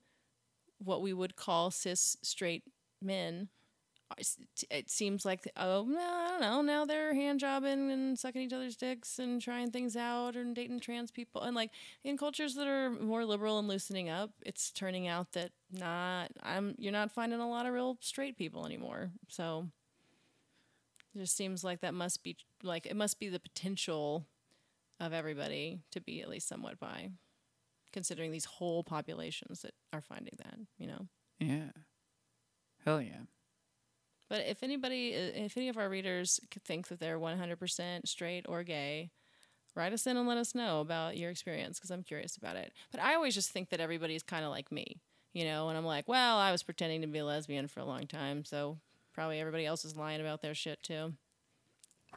[0.79, 2.65] what we would call cis straight
[3.01, 3.49] men,
[4.71, 8.53] it seems like oh no, I don't know now they're hand jobbing and sucking each
[8.53, 11.71] other's dicks and trying things out and dating trans people and like
[12.05, 16.75] in cultures that are more liberal and loosening up, it's turning out that not I'm
[16.79, 19.11] you're not finding a lot of real straight people anymore.
[19.29, 19.69] So
[21.15, 24.27] it just seems like that must be like it must be the potential
[25.01, 27.11] of everybody to be at least somewhat bi.
[27.93, 31.07] considering these whole populations that are finding that, you know.
[31.39, 31.71] Yeah.
[32.85, 33.23] Hell yeah.
[34.29, 38.63] But if anybody, if any of our readers could think that they're 100% straight or
[38.63, 39.11] gay,
[39.77, 42.73] write us in and let us know about your experience because I'm curious about it.
[42.91, 45.01] But I always just think that everybody's kind of like me,
[45.33, 47.85] you know, and I'm like, well, I was pretending to be a lesbian for a
[47.85, 48.79] long time, so
[49.15, 51.15] probably everybody else is lying about their shit too.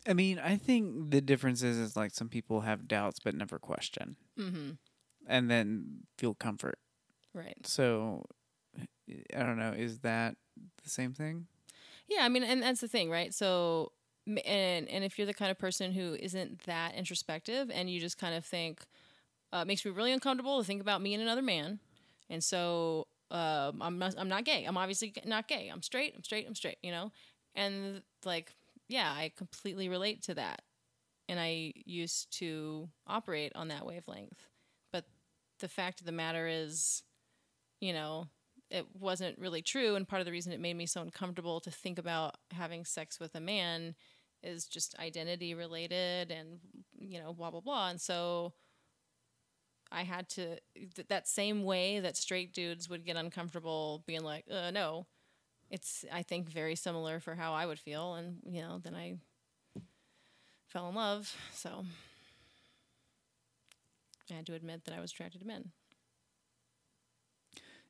[0.07, 3.57] I mean, I think the difference is, is like some people have doubts but never
[3.59, 4.71] question, Mm-hmm.
[5.27, 6.77] and then feel comfort.
[7.33, 7.57] Right.
[7.65, 8.25] So,
[9.35, 9.71] I don't know.
[9.75, 10.35] Is that
[10.83, 11.47] the same thing?
[12.07, 13.33] Yeah, I mean, and that's the thing, right?
[13.33, 13.91] So,
[14.27, 18.17] and and if you're the kind of person who isn't that introspective, and you just
[18.17, 18.81] kind of think,
[19.53, 21.79] uh, it makes me really uncomfortable to think about me and another man,
[22.29, 24.65] and so um, I'm not I'm not gay.
[24.65, 25.69] I'm obviously not gay.
[25.71, 26.13] I'm straight.
[26.15, 26.47] I'm straight.
[26.47, 26.77] I'm straight.
[26.81, 27.11] You know,
[27.55, 28.53] and like,
[28.87, 30.61] yeah, I completely relate to that,
[31.29, 34.45] and I used to operate on that wavelength,
[34.93, 35.05] but
[35.59, 37.03] the fact of the matter is,
[37.79, 38.27] you know,
[38.69, 41.71] it wasn't really true and part of the reason it made me so uncomfortable to
[41.71, 43.95] think about having sex with a man
[44.43, 46.59] is just identity related and
[46.99, 48.53] you know blah blah blah and so
[49.91, 50.57] i had to
[50.95, 55.05] th- that same way that straight dudes would get uncomfortable being like uh, no
[55.69, 59.15] it's i think very similar for how i would feel and you know then i
[60.67, 61.85] fell in love so
[64.31, 65.71] i had to admit that i was attracted to men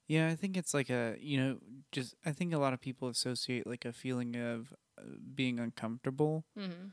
[0.08, 1.58] Yeah, I think it's like a, you know,
[1.92, 5.04] just I think a lot of people associate like a feeling of uh,
[5.36, 6.88] being uncomfortable mm-hmm.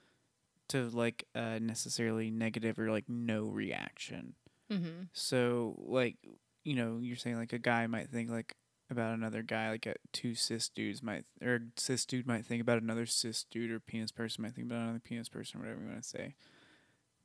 [0.69, 4.35] to like uh, necessarily negative or like no reaction.
[4.71, 5.03] Mm-hmm.
[5.13, 6.17] So like,
[6.65, 8.55] you know, you're saying like a guy might think like
[8.91, 12.61] about another guy, like a two cis dudes might or a cis dude might think
[12.61, 15.81] about another cis dude or penis person might think about another penis person, or whatever
[15.83, 16.35] you want to say.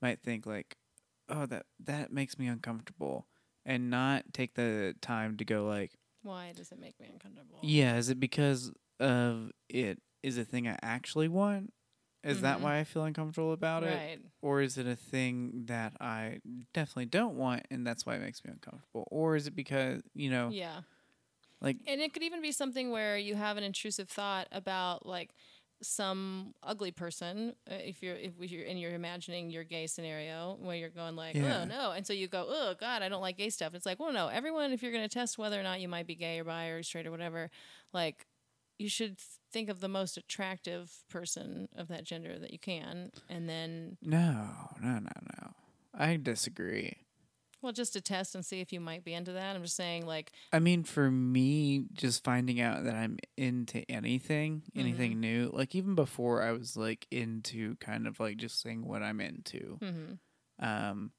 [0.01, 0.77] Might think like,
[1.29, 3.27] oh that that makes me uncomfortable,
[3.65, 5.91] and not take the time to go like,
[6.23, 7.59] Why does it make me uncomfortable?
[7.61, 11.73] yeah, is it because of it is a thing I actually want?
[12.23, 12.61] Is that Mhm.
[12.61, 14.03] why I feel uncomfortable about it?
[14.03, 14.19] right.
[14.41, 16.39] Or is it a thing that I
[16.73, 19.07] definitely don't want and that's why it makes me uncomfortable?
[19.11, 20.81] Or is it because, you know, Yeah.
[21.61, 25.33] like And it could even be something where you have an intrusive thought about like
[25.81, 30.75] some ugly person uh, if you're if you're and you're imagining your gay scenario where
[30.75, 31.61] you're going like Yeah.
[31.61, 33.97] oh no and so you go oh god I don't like gay stuff it's like
[33.97, 36.39] well no everyone if you're going to test whether or not you might be gay
[36.39, 37.49] or bi or straight or whatever
[37.93, 38.25] like
[38.79, 39.17] you should
[39.51, 44.47] think of the most attractive person of that gender that you can and then no,
[44.81, 44.99] no, no,
[45.41, 45.51] no.
[45.93, 46.97] I disagree.
[47.61, 50.05] well just to test and see if you might be into that I'm just saying
[50.05, 55.19] like I mean, for me, just finding out that I'm into anything, anything Mm-hmm.
[55.19, 59.19] new, like even before I was like into kind of like just saying what I'm
[59.21, 60.17] into, mhm,
[60.59, 61.11] um,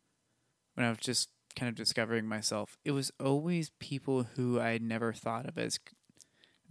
[0.75, 4.83] when I was just kind of discovering myself, it was always people who I had
[4.83, 5.79] never thought of as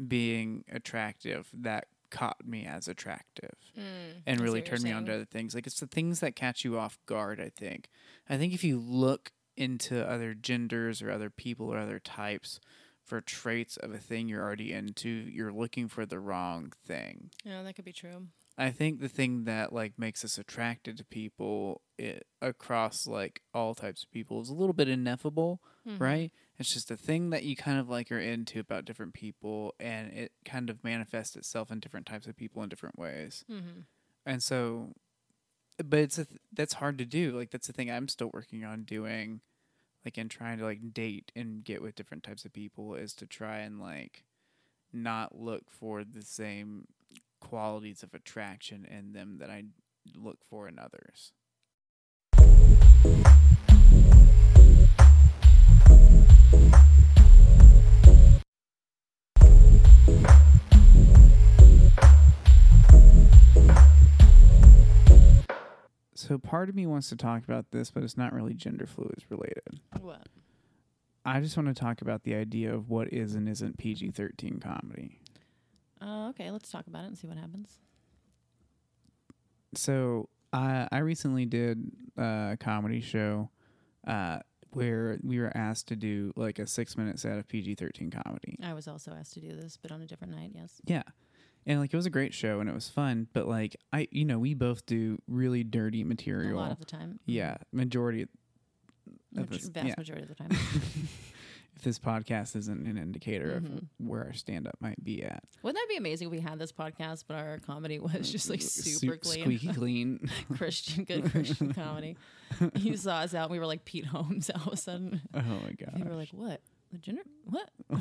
[0.08, 3.84] being attractive that caught me as attractive mm,
[4.26, 5.54] and really turned me on to other things.
[5.54, 7.90] Like it's the things that catch you off guard, I think.
[8.28, 12.60] I think if you look into other genders or other people or other types
[13.04, 17.30] for traits of a thing you're already into, you're looking for the wrong thing.
[17.44, 18.28] yeah that could be true
[18.58, 23.74] I think the thing that like makes us attracted to people it, across like all
[23.74, 26.00] types of people is a little bit ineffable, Mhm.
[26.00, 26.32] right?
[26.60, 30.12] It's just a thing that you kind of like are into about different people, and
[30.12, 33.46] it kind of manifests itself in different types of people in different ways.
[33.50, 33.86] Mhm.
[34.26, 34.94] And so,
[35.84, 37.32] but it's a th- that's hard to do.
[37.32, 39.40] Like that's the thing I'm still working on doing,
[40.04, 43.26] like in trying to like date and get with different types of people is to
[43.26, 44.26] try and like
[44.92, 46.88] not look for the same
[47.40, 49.64] qualities of attraction in them that I
[50.14, 51.32] look for in others.
[66.30, 69.26] So part of me wants to talk about this, but it's not really gender fluids
[69.32, 69.80] related.
[70.00, 70.28] what
[71.26, 74.60] I just want to talk about the idea of what is and isn't PG thirteen
[74.60, 75.20] comedy.
[76.02, 77.80] Uh, okay, let's talk about it and see what happens.
[79.74, 83.50] So I I recently did a comedy show
[84.06, 84.40] uh,
[84.72, 88.58] where we were asked to do like a six minute set of PG thirteen comedy.
[88.64, 90.52] I was also asked to do this, but on a different night.
[90.54, 90.82] Yes.
[90.86, 91.04] Yeah.
[91.66, 94.26] And like it was a great show and it was fun, but like I you
[94.26, 96.58] know, we both do really dirty material.
[96.58, 97.20] A lot of the time.
[97.26, 98.30] yeah, majority of
[99.34, 99.96] Maj- this- vast yeah.
[99.98, 100.50] majority of the time.
[101.84, 103.78] this podcast isn't an indicator Mm-hmm.
[103.78, 105.44] of where our stand up might be at.
[105.64, 108.62] Wouldn't that be amazing if we had this podcast, but our comedy was just like
[108.62, 110.30] super Su- clean, squeaky clean.
[110.58, 112.18] Christian, good Christian comedy?
[112.76, 115.22] You saw us out, and we were like Pete Holmes all of a sudden.
[115.34, 116.62] oh my We were like, what?
[116.92, 117.22] The gender?
[117.46, 117.70] What?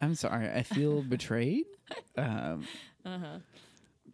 [0.00, 0.48] I'm sorry.
[0.50, 1.66] I feel betrayed.
[2.18, 2.64] Um,
[3.04, 3.38] Uh huh.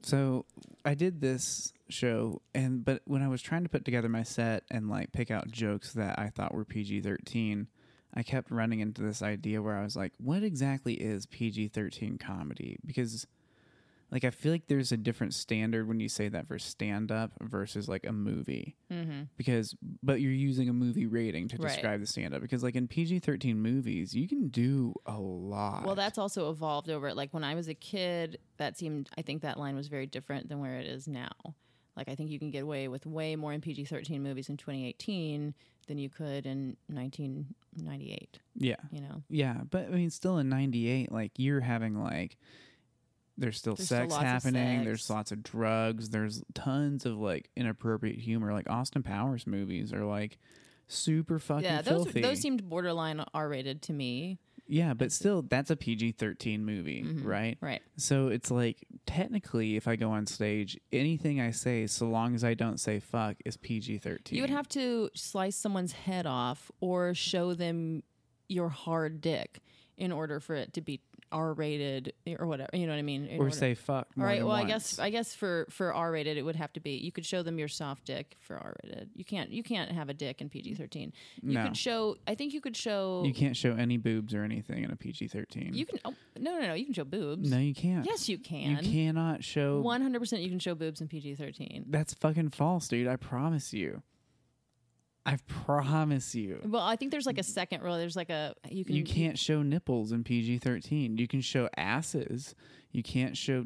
[0.03, 0.45] so
[0.85, 4.65] I did this show, and but when I was trying to put together my set
[4.71, 7.69] and like pick out jokes that I thought were PG thirteen,
[8.15, 12.19] I kept running into this idea where I was like, what exactly is PG thirteen
[12.19, 12.79] comedy?
[12.85, 13.27] Because
[14.11, 17.31] like I feel like there's a different standard when you say that for stand up
[17.41, 18.75] versus like a movie.
[18.93, 19.23] Mm-hmm.
[19.37, 21.69] Because but you're using a movie rating to Right.
[21.69, 25.85] describe the stand up because like in PG thirteen movies, you can do a lot.
[25.85, 27.07] Well, that's also evolved over.
[27.07, 27.17] it.
[27.17, 29.09] Like when I was a kid, that seemed.
[29.17, 31.31] I think that line was very different than where it is now.
[31.97, 34.57] Like I think you can get away with way more in PG thirteen movies in
[34.57, 35.55] 2018
[35.91, 38.39] than you could in 1998.
[38.55, 38.77] yeah.
[38.93, 39.23] You know.
[39.29, 42.37] Yeah, but I mean, still in '98, like you're having like
[43.37, 44.79] there's still There's sex of happening.
[44.79, 44.85] sex.
[44.87, 46.11] There's lots of drugs.
[46.11, 48.53] There's tons of like inappropriate humor.
[48.53, 50.39] Like Austin Powers movies are like
[50.89, 52.21] super fucking yeah, those filthy.
[52.21, 54.39] those seemed borderline R rated to me.
[54.71, 57.57] Yeah, but still, that's a PG-13 movie, right?
[57.57, 57.67] Mm-hmm.
[57.67, 57.83] Right.
[57.97, 62.45] So it's like technically, if I go on stage, anything I say, so long as
[62.45, 64.31] I don't say fuck, is PG-13.
[64.31, 68.05] You would have to slice someone's head off or show them
[68.49, 69.61] your hard dick
[69.97, 71.01] in order for it to be
[71.33, 72.71] R rated or whatever.
[72.75, 73.27] You know what I mean?
[73.27, 74.09] In or order- say fuck.
[74.19, 74.45] All right.
[74.45, 76.93] Well, I guess I guess for for R rated, it would have to be.
[76.93, 79.11] You could show them your soft dick for R rated.
[79.15, 81.13] You can't you can't have a dick in PG thirteen.
[81.43, 81.65] You No.
[81.65, 82.17] could show.
[82.27, 83.23] I think you could show.
[83.25, 85.75] you can't show any boobs or anything in a PG-13.
[85.75, 85.99] You can.
[86.05, 86.75] Oh, no, no, no.
[86.75, 87.51] You can show boobs.
[87.51, 88.05] no, you can't.
[88.07, 88.71] Yes, you can.
[88.83, 90.43] You cannot show One hundred percent.
[90.43, 91.85] You can show boobs in PG thirteen.
[91.89, 93.07] That's fucking false, dude.
[93.09, 94.03] I promise you.
[95.27, 96.61] I promise you.
[96.65, 97.97] Well, I think there's like a second rule.
[97.99, 98.95] There's like a you can.
[98.97, 101.19] You can't show nipples in PG 13.
[101.19, 102.55] You can show asses.
[102.93, 103.65] You can't show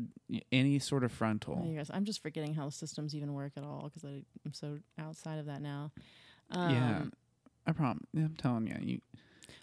[0.53, 1.65] any sort of Oh, frontal.
[1.67, 4.05] you guys, I'm just forgetting how the systems even work at all because
[4.45, 5.93] I'm so outside of that now.
[6.53, 6.99] yeah.
[6.99, 7.13] Um,
[7.67, 8.03] I promise.
[8.15, 8.77] I'm telling you.
[8.83, 9.01] you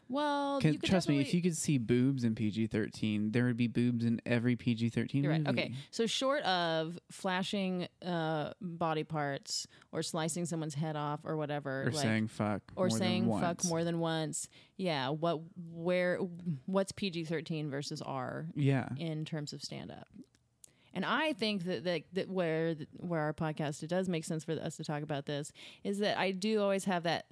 [0.10, 3.46] Well, 'cause you could trust me, if you could see boobs in PG 13, there
[3.46, 5.44] would be boobs in every PG 13 You're movie.
[5.46, 5.52] right.
[5.58, 5.74] Okay.
[5.90, 11.92] So short of flashing uh, body parts or slicing someone's head off or whatever, Or
[11.92, 12.62] like- saying fuck.
[12.76, 15.10] or more saying than fuck more than once, yeah.
[15.10, 16.18] What where
[16.66, 18.90] what's PG thirteen versus R Yeah.
[18.98, 20.08] in terms of stand up?
[20.94, 24.54] And I think that, that, that where where our podcast it does make sense for
[24.54, 25.52] us to talk about this
[25.84, 27.26] is that I do always have that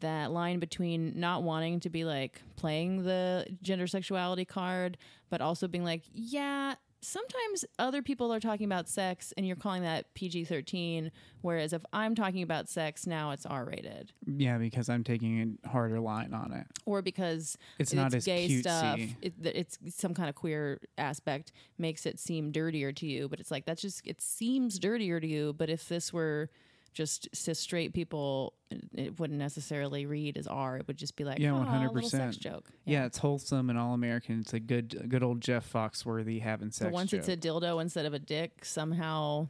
[0.00, 4.96] that line between not wanting to be like playing the gender sexuality card,
[5.30, 9.82] but also being like, yeah, sometimes other people are talking about sex and you're calling
[9.82, 14.88] that PG thirteen, whereas if I'm talking about sex now it's R rated, Yeah, because
[14.88, 16.66] I'm taking a harder line on it.
[16.86, 18.60] or because It's not as gay cutesy.
[18.60, 19.00] stuff.
[19.20, 23.50] It, it's some kind of queer aspect makes it seem dirtier to you, but it's
[23.50, 25.52] like that's just it seems dirtier to you.
[25.52, 26.48] But if this were
[26.92, 28.52] just cis straight people,
[28.92, 30.76] it, wouldn't necessarily read as R.
[30.78, 32.04] It would just be like Yeah, 100%.
[32.06, 32.68] sex joke.
[32.84, 33.06] Yeah.
[33.06, 34.40] it's wholesome and all American.
[34.40, 36.88] It's a good good old Jeff Foxworthy having sex.
[36.88, 37.20] So once joke.
[37.20, 39.48] it's a dildo instead of a dick, somehow.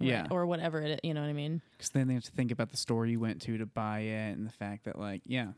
[0.00, 0.22] Yeah.
[0.22, 1.00] right, or whatever it.
[1.04, 1.62] You know what I mean?
[1.76, 4.36] Because then they have to think about the store you went to to buy it
[4.36, 5.52] and the fact that, like, yeah,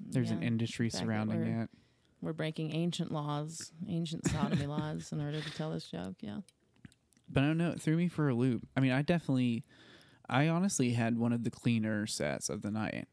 [0.00, 1.70] there's an industry surrounding we're- it.
[2.22, 6.16] We're breaking ancient laws, ancient sodomy laws, in order to tell this joke.
[6.20, 6.38] Yeah.
[7.28, 7.70] But I don't know.
[7.72, 8.66] It threw me for a loop.
[8.76, 9.62] I mean, I definitely,
[10.28, 13.06] I honestly had one of the cleaner sets of the night.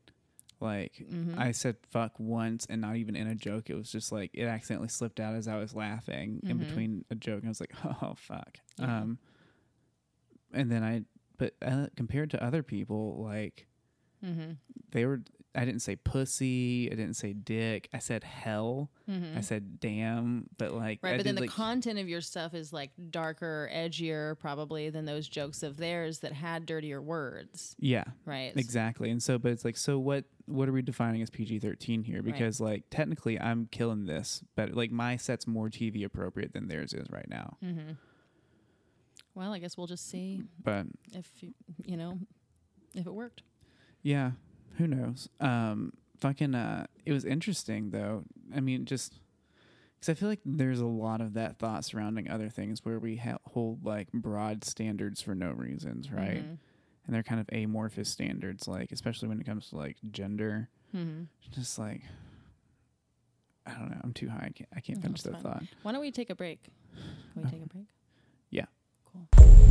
[0.59, 1.37] Like, Mm-hmm.
[1.39, 3.69] I said fuck once and not even in a joke.
[3.69, 6.59] It was just like, it accidentally slipped out as I was laughing in Mm-hmm.
[6.59, 7.39] between a joke.
[7.39, 8.57] And I was like, oh, fuck.
[8.79, 9.17] Um,
[10.53, 11.03] and then I,
[11.37, 13.67] but uh, compared to other people, like,
[14.25, 14.53] Mm-hmm.
[14.91, 15.21] they were
[15.55, 20.73] I didn't say pussy, I didn't say dick, I said hell, I said damn, but
[20.73, 21.05] like Mm-hmm.
[21.05, 24.89] Right, I but then the like, content of your stuff is like darker, edgier, probably
[24.89, 28.05] than those jokes of theirs that had dirtier words, yeah.
[28.25, 28.53] right?
[28.55, 29.09] Exactly.
[29.09, 32.59] And so but it's like so what what are we defining as PG-13 here because
[32.59, 37.07] like technically I'm killing this, but like my set's more TV appropriate than theirs is
[37.09, 37.57] right now.
[37.63, 37.93] Mm-hmm.
[39.33, 41.53] Well, I guess we'll just see But if you,
[41.85, 42.19] you know
[42.93, 43.41] if it worked.
[44.01, 44.31] yeah,
[44.77, 45.29] who knows.
[45.39, 48.23] Um fucking uh it was interesting though.
[48.55, 49.13] I mean just
[50.01, 53.17] cuz I feel like there's a lot of that thought surrounding other things where we
[53.17, 56.43] ha- hold like broad standards for no reasons, right?
[56.43, 56.57] Mhm.
[57.07, 61.27] and they're kind of amorphous standards like especially when it comes to like gender Mhm.
[61.51, 62.01] just like
[63.67, 65.41] i don't know i'm too high i can't, I can't finish that fine.
[65.43, 66.63] thought Why don't we take a break?
[67.33, 67.85] Can we take a break?
[68.49, 68.65] yeah
[69.11, 69.64] Cool.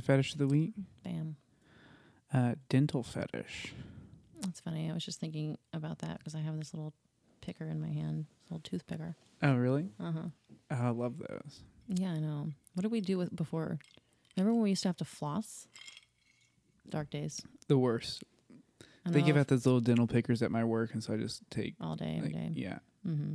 [0.00, 0.72] Fetish of the week?
[1.04, 1.36] Bam.
[2.32, 3.72] Uh, dental fetish.
[4.40, 4.90] That's funny.
[4.90, 6.92] I was just thinking about that because I have this little
[7.40, 9.14] picker in my hand, this little tooth picker.
[9.42, 9.88] Oh, really?
[10.00, 10.22] Uh huh.
[10.70, 11.60] Oh, I love those.
[11.88, 12.48] Yeah, I know.
[12.74, 13.78] What did we do with before?
[14.36, 15.66] Remember when we used to have to floss?
[16.88, 17.40] Dark days.
[17.68, 18.24] The worst.
[19.04, 21.16] I They know, give out those little dental pickers at my work, and so I
[21.16, 21.74] just take.
[21.80, 22.50] all day, every Like, day.
[22.54, 23.34] yeah, Mm-hmm.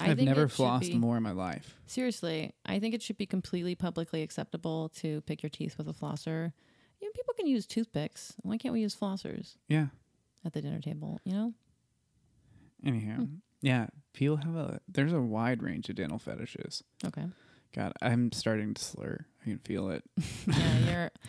[0.00, 1.74] I've never flossed more in my life.
[1.86, 5.92] Seriously, I think it should be completely publicly acceptable to pick your teeth with a
[5.92, 6.52] flosser.
[7.00, 8.34] You know, people can use toothpicks.
[8.42, 9.86] Why can't we use flossers Yeah.
[10.44, 11.18] at the dinner table?
[11.24, 11.54] You know?
[12.84, 13.34] Anyhow, Hmm.
[13.62, 14.80] yeah, people have a.
[14.88, 16.82] There's a wide range of dental fetishes.
[17.04, 17.26] Okay.
[17.72, 19.26] God, I'm starting to slur.
[19.42, 20.02] I can feel it.
[20.46, 21.10] yeah, you're.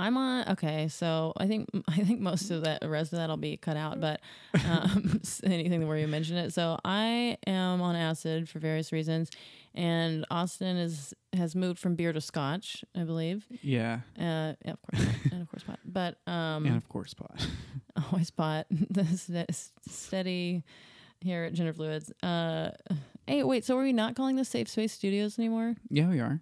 [0.00, 0.48] I'm on.
[0.50, 3.76] Okay, so I think I think most of that, the rest of that'll be cut
[3.76, 4.00] out.
[4.00, 4.20] But
[4.68, 6.52] um, anything where you mention it.
[6.52, 9.30] So I am on acid for various reasons,
[9.74, 13.46] and Austin is has moved from beer to Scotch, I believe.
[13.62, 15.78] Yeah, Uh, yeah, of course, and of course pot.
[15.84, 17.46] But um, and of course, pot.
[18.10, 18.66] always pot.
[18.70, 19.54] the st-
[19.88, 20.64] steady
[21.20, 22.10] here at Gender Fluids.
[22.22, 22.70] Uh,
[23.26, 23.64] hey, wait.
[23.64, 25.76] So are we not calling this Safe Space Studios anymore?
[25.90, 26.40] yeah, we are.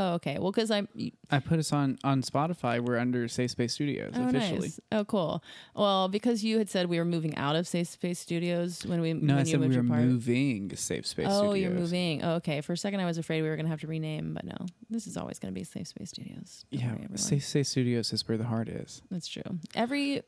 [0.00, 0.38] Oh, okay.
[0.38, 0.86] Well, because I'm.
[1.30, 2.78] I put us on on Spotify.
[2.78, 4.60] We're under Safe Space Studios Oh, officially.
[4.68, 4.80] nice.
[4.92, 5.42] Oh, cool.
[5.74, 9.12] Well, because you had said we were moving out of Safe Space Studios when we
[9.14, 11.32] No, when I said we were moving Safe Space Studios.
[11.32, 11.62] Oh, Studios.
[11.72, 12.22] you're moving.
[12.22, 12.60] Oh, okay.
[12.60, 14.56] For a second, I was afraid we were going to have to rename, but no,
[14.88, 16.64] this is always going to be Safe Space Studios.
[16.70, 17.08] Don't Yeah, worry.
[17.16, 19.02] Safe Space Studios is where the heart is.
[19.10, 19.42] That's true.
[19.74, 20.22] Every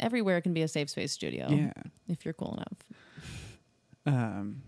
[0.00, 1.48] everywhere can be a safe space studio.
[1.50, 1.72] Yeah.
[2.08, 2.78] if you're cool enough.
[4.06, 4.62] Um.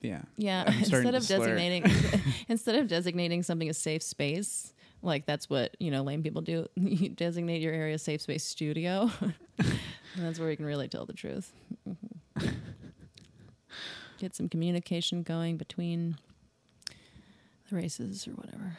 [0.00, 0.22] Yeah.
[0.36, 1.84] Yeah, instead of designating
[2.48, 4.72] instead of designating something a safe space,
[5.02, 6.66] like that's what you know lame people do.
[6.74, 9.10] You designate your area safe space studio,
[9.58, 9.74] and
[10.16, 11.52] that's where you can really tell the truth.
[11.88, 12.54] Mhm.
[14.18, 16.16] Get some communication going between
[17.70, 18.76] the races or whatever,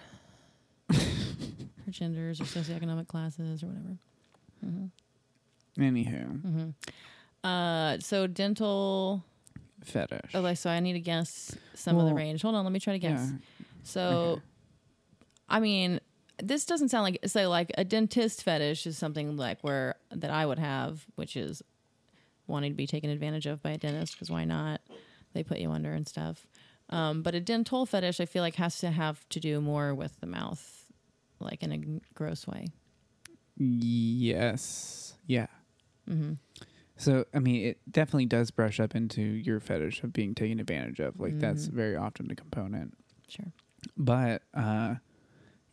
[0.91, 3.97] or genders or socioeconomic classes or whatever.
[5.79, 6.69] Anywho, Mm-hmm.
[7.47, 9.23] Uh, so dental.
[9.83, 10.33] Fetish.
[10.35, 12.41] Okay, so I need to guess some of the range.
[12.41, 13.29] Hold on, let me try to guess.
[13.31, 13.37] Yeah.
[13.83, 14.01] So,
[14.33, 14.41] Okay.
[15.49, 15.99] I mean,
[16.41, 20.45] this doesn't sound like say like a dentist fetish is something like where that I
[20.45, 21.61] would have, which is
[22.47, 24.81] wanting to be taken advantage of by a dentist because why not?
[25.33, 26.45] They put you under and stuff.
[26.89, 30.19] Um, but a dental fetish, I feel like has to have to do more with
[30.19, 30.85] the mouth,
[31.39, 32.67] like in a g- gross way.
[33.57, 35.13] Yes.
[35.27, 35.47] Yeah.
[36.07, 36.33] hmm
[37.01, 40.99] So, I mean, it definitely does brush up into your fetish of being taken advantage
[40.99, 41.19] of.
[41.19, 41.73] Like, that's Mhm.
[41.73, 42.95] very often a component.
[43.27, 43.51] Sure.
[43.97, 44.95] But, uh,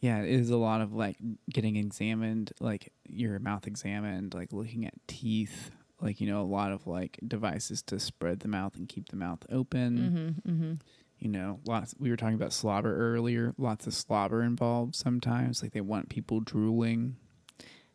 [0.00, 1.18] yeah, it is a lot of like
[1.50, 5.70] getting examined, like your mouth examined, like looking at teeth,
[6.00, 9.16] like, you know, a lot of like devices to spread the mouth and keep the
[9.16, 10.40] mouth open.
[10.46, 10.72] hmm hmm
[11.18, 15.62] You know, lots, we were talking about slobber earlier, lots of slobber involved sometimes.
[15.62, 17.16] Like, they want people drooling.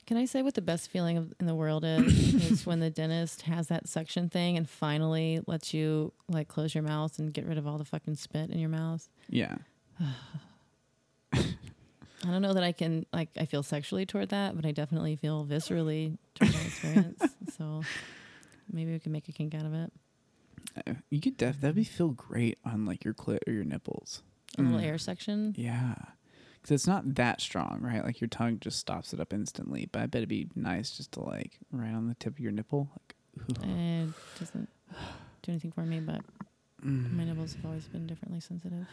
[0.05, 2.51] Can I say what the best feeling of, in the world is?
[2.51, 6.83] is when the dentist has that suction thing and finally lets you like close your
[6.83, 9.07] mouth and get rid of all the fucking spit in your mouth.
[9.29, 9.55] Yeah.
[11.33, 15.15] I don't know that I can like I feel sexually toward that, but I definitely
[15.17, 17.23] feel viscerally toward that experience.
[17.57, 17.81] so
[18.71, 19.91] maybe we can make a kink out of it.
[20.87, 24.21] Uh, You could def that'd be feel great on like your clit or your nipples.
[24.57, 24.83] A little Mm.
[24.85, 25.53] air section.
[25.57, 25.95] Yeah,
[26.63, 28.03] because it's not that strong, right?
[28.03, 29.87] Like your tongue just stops it up instantly.
[29.91, 32.51] But I bet it'd be nice just to like right on the tip of your
[32.51, 32.89] nipple.
[32.91, 33.15] Like.
[33.63, 34.09] It
[34.39, 34.69] doesn't
[35.43, 36.21] do anything for me, but
[36.85, 37.13] Mm.
[37.13, 38.87] my nipples have always been differently sensitive.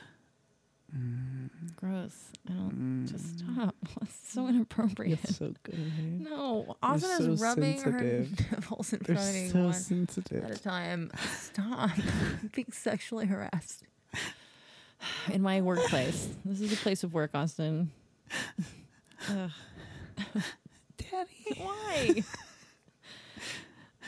[0.96, 1.50] Mm.
[1.76, 2.30] Gross.
[2.48, 3.54] I don't just Mm.
[3.54, 3.74] stop.
[4.02, 5.18] It's so inappropriate.
[5.24, 6.20] It's so good.
[6.20, 8.38] No, Austin so is rubbing sensitive.
[8.40, 10.44] her nipples in They're front of so sensitive.
[10.44, 11.10] at a time.
[11.38, 11.90] Stop
[12.52, 13.84] being sexually harassed
[15.32, 16.28] in my workplace.
[16.44, 17.90] This is a place of work, Austin.
[19.28, 19.50] Ugh.
[20.96, 22.24] Daddy, Why?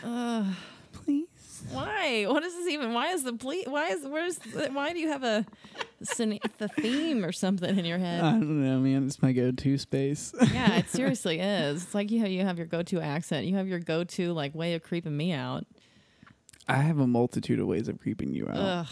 [0.04, 0.46] Ugh.
[0.92, 1.26] please.
[1.70, 2.24] Why?
[2.28, 2.92] What is this even?
[2.92, 5.46] Why is the ple- Why is where's the, why do you have a
[6.00, 8.22] the theme or something in your head?
[8.24, 9.06] I don't know, man.
[9.06, 10.34] It's my go-to space.
[10.52, 11.84] yeah, it seriously is.
[11.84, 13.46] It's like you have, you have your go-to accent.
[13.46, 15.64] You have your go-to like way of creeping me out.
[16.68, 18.56] I have a multitude of ways of creeping you out.
[18.56, 18.86] Ugh.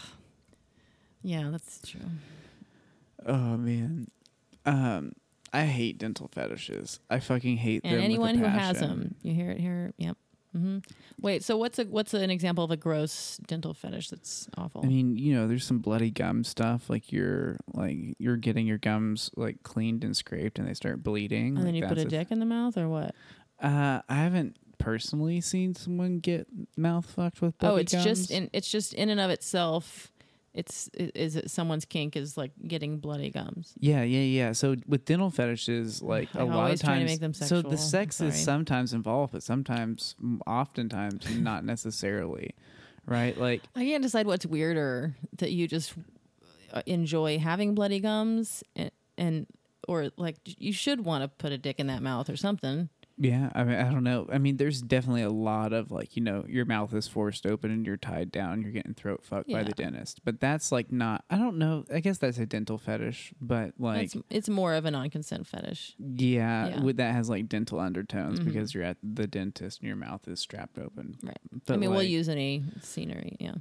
[1.22, 2.00] Yeah, that's true.
[3.26, 4.08] Oh man,
[4.64, 5.12] um,
[5.52, 7.00] I hate dental fetishes.
[7.10, 7.92] I fucking hate them.
[7.92, 9.92] And a anyone who has them, you hear it here.
[9.98, 10.16] Yep.
[10.52, 10.78] hmm
[11.20, 11.44] Wait.
[11.44, 14.82] So what's a what's an example of a gross dental fetish that's awful?
[14.84, 16.88] I mean, you know, there's some bloody gum stuff.
[16.88, 21.56] Like you're like you're getting your gums like cleaned and scraped, and they start bleeding.
[21.58, 23.14] and then you put that's a dick in the mouth or what?
[23.60, 26.46] Uh, I haven't personally seen someone get
[26.76, 27.54] mouth fucked with.
[27.60, 28.04] Oh, it's gums.
[28.04, 30.10] just in it's just in and of itself
[30.52, 33.74] it's is it someone's kink is like getting bloody gums.
[33.78, 34.52] Yeah, yeah, yeah.
[34.52, 38.20] So with dental fetishes, like a lot of always trying to times, so the sex
[38.20, 42.54] is sometimes involved, but sometimes, oftentimes, not necessarily,
[43.06, 43.38] right?
[43.38, 45.94] Like, I can't decide what's weirder that you just
[46.72, 49.46] uh, enjoy having bloody gums and, and
[49.86, 52.88] or like you should want to put a dick in that mouth or something.
[53.22, 54.26] Yeah, I mean, I don't know.
[54.32, 57.70] I mean, there's definitely a lot of like, you know, your mouth is forced open
[57.70, 61.22] and you're tied down, you're getting throat fucked by the dentist, but that's like not.
[61.28, 61.84] I don't know.
[61.92, 65.94] I guess that's a dental fetish, but like, it's, it's more of a non-consent fetish.
[65.98, 66.80] yeah, Yeah.
[66.82, 68.46] with that has like dental undertones Mhm.
[68.46, 71.18] because you're at the dentist and your mouth is strapped open.
[71.22, 71.36] Right.
[71.66, 73.36] But I mean, we'll like- use any scenery.
[73.38, 73.56] Yeah.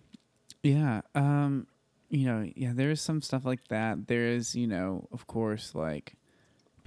[0.64, 1.02] Yeah.
[1.16, 1.68] Um,
[2.10, 4.08] you know, yeah, there is some stuff like that.
[4.08, 6.16] There is, you know, of course, like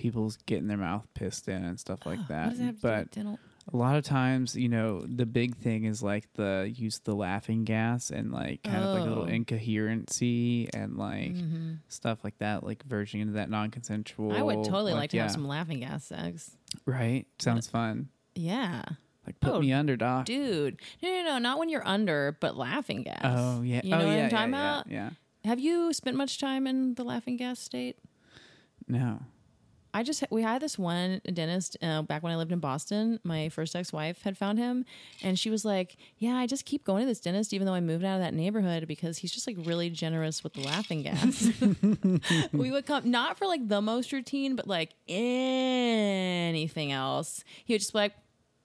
[0.03, 2.57] people's getting their mouth pissed in and stuff like that.
[2.57, 3.39] that have to do But dental?
[3.73, 7.65] a lot of times, you know, the big thing is like the use the laughing
[7.65, 9.29] gas and like kind of like a little Oh.
[9.87, 11.79] incoherency and like Mhm.
[11.89, 14.33] stuff like that, like verging into that non-consensual.
[14.33, 15.23] I would totally like, to yeah.
[15.25, 16.57] have some laughing gas sex.
[16.85, 17.27] Right.
[17.39, 18.09] Sounds fun.
[18.35, 18.83] Yeah.
[19.27, 20.25] Like put Oh, me under, doc.
[20.27, 20.81] Dude.
[21.01, 21.39] No, no, no.
[21.39, 23.21] Not when you're under, but laughing gas.
[23.23, 23.81] Oh yeah.
[23.85, 24.91] You know oh, what yeah, I'm talking yeah, about?
[24.91, 25.11] Yeah.
[25.45, 27.99] Have you spent much time in the laughing gas state?
[28.89, 29.21] No.
[29.95, 33.21] I just we had this one dentist uh, back when I lived in Boston.
[33.25, 34.85] My first ex-wife had found him,
[35.23, 37.81] and she was like, "Yeah, I just keep going to this dentist even though I
[37.81, 41.53] moved out of that neighborhood because he's just like really generous with the laughing gas."
[42.53, 47.45] we would come not for like the most routine, but like anything else.
[47.65, 48.15] He would just be like,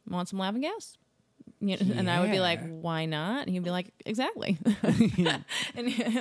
[0.08, 0.98] "Want some laughing gas?"
[1.60, 5.44] You know, And I would be like, "Why not?" And he'd be like, "Exactly." and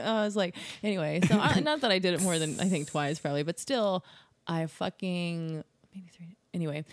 [0.02, 2.88] I was like, anyway, so I, not that I did it more than I think
[2.88, 4.02] twice probably, but still,
[4.46, 6.36] I fucking maybe three.
[6.54, 6.84] Anyway,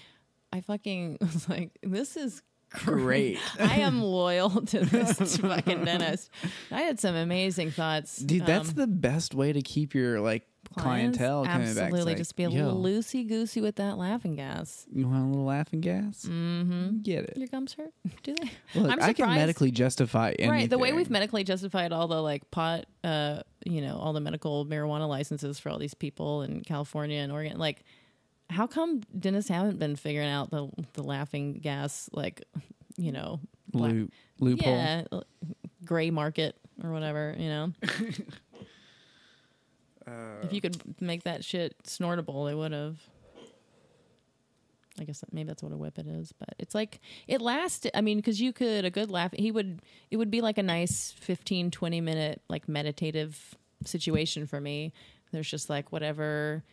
[0.51, 2.41] I fucking was like, this is
[2.73, 3.37] Great.
[3.59, 6.31] I am loyal to this fucking dentist.
[6.71, 10.47] I had some amazing thoughts, Dude, that's um, the best way to keep your like
[10.73, 11.17] clients.
[11.17, 11.69] clientele coming back.
[11.69, 14.85] It's Absolutely, like, just be a yo, little loosey goosey with that laughing gas.
[14.93, 16.25] You want a little laughing gas?
[16.29, 16.99] Mm-hmm.
[17.01, 17.37] Get it.
[17.37, 17.91] Your gums hurt?
[18.23, 18.51] Do they?
[18.79, 20.49] Look, I'm I can surprised- medically justify anything.
[20.49, 24.21] Right, the way we've medically justified all the like pot, uh, you know, all the
[24.21, 27.83] medical marijuana licenses for all these people in California and Oregon, like,
[28.49, 32.43] how come dentists haven't been figuring out the the laughing gas, like,
[32.97, 33.39] you know,
[33.71, 34.73] black- Loop, loophole.
[34.73, 35.23] yeah, l-
[35.85, 37.73] gray market or whatever, you know?
[40.43, 42.97] if you uh, could make that shit snortable, they would have.
[44.99, 47.87] I guess that, maybe that's what a whippet is, but it's like it lasts.
[47.95, 49.31] I mean, because you could a good laugh.
[49.33, 49.81] He would.
[50.11, 54.93] It would be like a nice 15, 20 minute like meditative situation for me.
[55.31, 56.63] There's just like whatever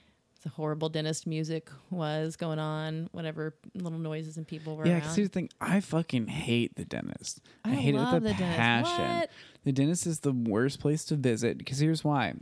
[0.43, 5.17] the horrible dentist music was going on, whatever little noises and people were Yeah, because
[5.17, 5.51] here's the thing.
[5.61, 7.41] I fucking hate the dentist.
[7.65, 9.29] I, I hate it with a passion.
[9.65, 12.35] The dentist is the worst place to visit because here's why.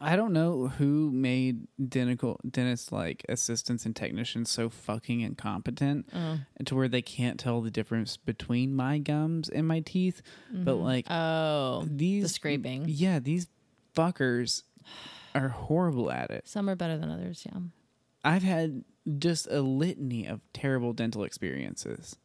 [0.00, 6.40] I don't know who made dentical dentist like assistants and technicians so fucking incompetent Oh.
[6.64, 10.20] to where they can't tell the difference between my gums and my teeth.
[10.52, 10.84] But mm-hmm.
[10.84, 12.84] like Oh, these the scraping.
[12.88, 13.46] Yeah, these
[13.94, 14.64] fuckers
[15.34, 16.46] are horrible at it.
[16.48, 17.46] Some are better than others.
[17.46, 17.60] Yeah.
[18.24, 18.84] I've had
[19.18, 22.16] just a litany of terrible dental experiences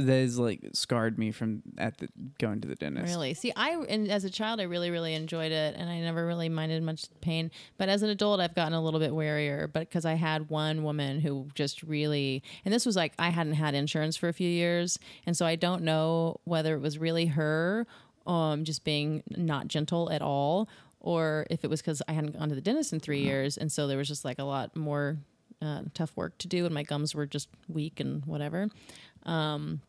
[0.00, 3.12] that has like scarred me from at the going to the dentist.
[3.12, 3.34] Really?
[3.34, 6.48] See, I and as a child, I really, really enjoyed it, and I never really
[6.48, 7.50] minded much pain.
[7.78, 9.72] But as an adult, I've gotten a little bit warier.
[9.72, 13.54] But because I had one woman who just really, and this was like I hadn't
[13.54, 17.26] had insurance for a few years, and so I don't know whether it was really
[17.26, 17.86] her,
[18.26, 20.68] um, just being not gentle at all,
[21.00, 23.70] or if it was because I hadn't gone to the dentist in 3 years, and
[23.70, 25.18] so there was just like a lot more
[25.62, 28.68] uh, tough work to do, and my gums were just weak and whatever.
[29.24, 29.80] Um,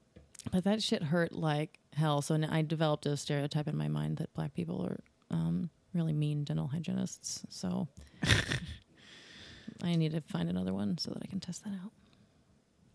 [0.52, 2.22] but that shit hurt like hell.
[2.22, 5.00] So I developed a stereotype in my mind that black people are
[5.36, 7.46] um, really mean dental hygienists.
[7.50, 7.88] So
[9.84, 11.92] I need to find another one so that I can test that out.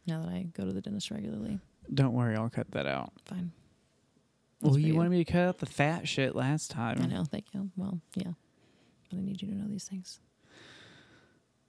[0.07, 1.59] Now that I go to the dentist regularly,
[1.93, 3.13] Don't worry, I'll cut that out.
[3.25, 3.53] fine.
[4.61, 4.95] well, you you.
[4.97, 7.01] wanted me to cut out the fat shit last time.
[7.01, 7.25] I know.
[7.25, 7.71] Thank you.
[7.77, 8.33] Well, yeah.
[9.11, 10.19] But I need you to know these things.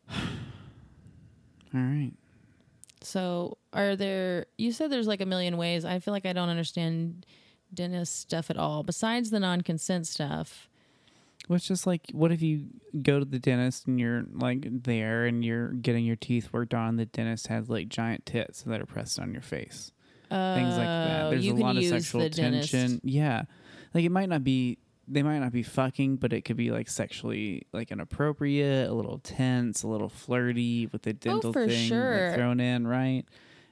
[1.76, 2.14] All right.
[3.04, 4.46] So, are there?
[4.58, 5.86] You said there's like a million ways.
[5.86, 7.26] I feel like I don't understand
[7.74, 8.84] dentist stuff at all.
[8.84, 10.70] Besides the non-consent stuff,
[11.50, 12.68] Well, it's just like, what if you
[13.02, 16.96] go to the dentist and you're like there and you're getting your teeth worked on?
[16.98, 19.92] The dentist has like giant tits that are pressed on your face.
[20.30, 21.22] Things like that.
[21.26, 22.72] Oh, There's a lot of sexual the dentist.
[22.72, 23.02] tension.
[23.04, 23.44] Yeah.
[23.94, 24.78] Like it might not be,
[25.08, 29.20] they might not be fucking, but it could be like sexually like inappropriate, a little
[29.20, 33.24] tense, a little flirty with the dental Oh, thing like, thrown in, right?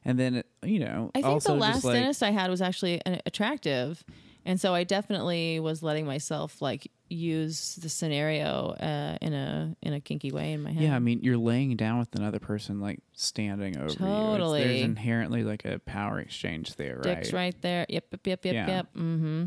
[0.03, 3.01] And then, it, you know, I think the last like, dentist I had was actually
[3.25, 4.03] attractive,
[4.45, 9.93] And so I definitely was letting myself like use the scenario uh, in a in
[9.93, 10.81] a kinky way in my head.
[10.81, 13.91] Yeah, I mean, you're laying down with another person, like standing over you.
[13.93, 14.63] It's- Totally.
[14.63, 17.03] There's inherently like a power exchange there, right?
[17.03, 17.85] Dick's right there.
[17.87, 18.67] Yep, yep, yep, yep, Yeah.
[18.67, 18.93] yep.
[18.95, 19.45] Mm-hmm.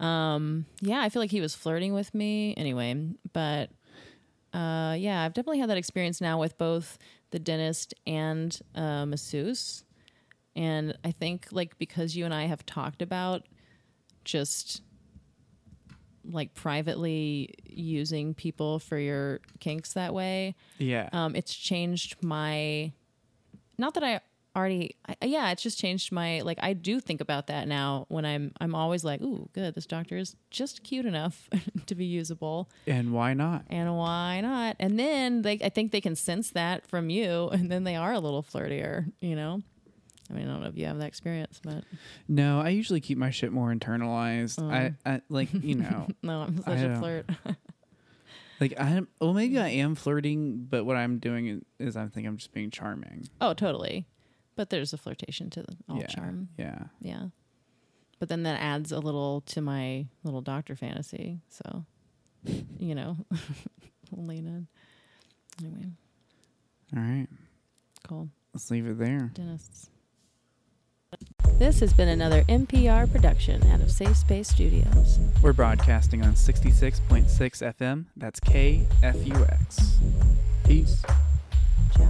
[0.00, 3.08] Um, yeah, I feel like he was flirting with me anyway.
[3.32, 3.70] But
[4.52, 6.98] uh, yeah, I've definitely had that experience now with both
[7.30, 9.84] the dentist and uh, masseuse.
[10.56, 13.46] And I think like because you and I have talked about
[14.24, 14.82] just
[16.24, 21.08] like privately using people for your kinks that way, Yeah.
[21.12, 22.92] um, it's changed my
[23.78, 24.20] not that i
[24.56, 28.24] already I, yeah it's just changed my like i do think about that now when
[28.24, 31.48] i'm i'm always like ooh good this doctor is just cute enough
[31.86, 33.64] to be usable and why not?
[33.68, 37.70] and why not and then they i think they can sense that from you and
[37.70, 39.62] then they are a little flirtier you know
[40.28, 41.84] i mean i don't know if you have that experience but
[42.28, 44.60] No, I usually keep my shit more internalized.
[44.62, 44.68] Oh.
[44.68, 44.96] I, mm.
[45.04, 47.30] I like you know, no i'm I such a flirt
[48.60, 52.36] like I well maybe I am flirting, but what I'm doing is I think I'm
[52.36, 53.28] just being charming.
[53.40, 54.06] oh totally
[54.56, 56.06] but there's a flirtation to the all yeah.
[56.06, 56.84] charm Yeah.
[57.00, 57.26] Yeah.
[58.18, 61.40] But then that adds a little to my little doctor fantasy.
[61.48, 61.86] So,
[62.78, 63.16] you know,
[64.12, 64.66] lean in.
[65.64, 65.92] Anyway,
[66.96, 67.26] All right.
[68.06, 68.28] cool.
[68.54, 69.30] Let's leave it there.
[69.34, 69.90] Dentists.
[71.58, 75.18] This has been another NPR production out of Safe Space Studios.
[75.42, 78.06] We're broadcasting on 66.6 FM.
[78.16, 79.98] That's KFUX.
[80.64, 81.02] Peace.
[81.94, 82.08] Ciao.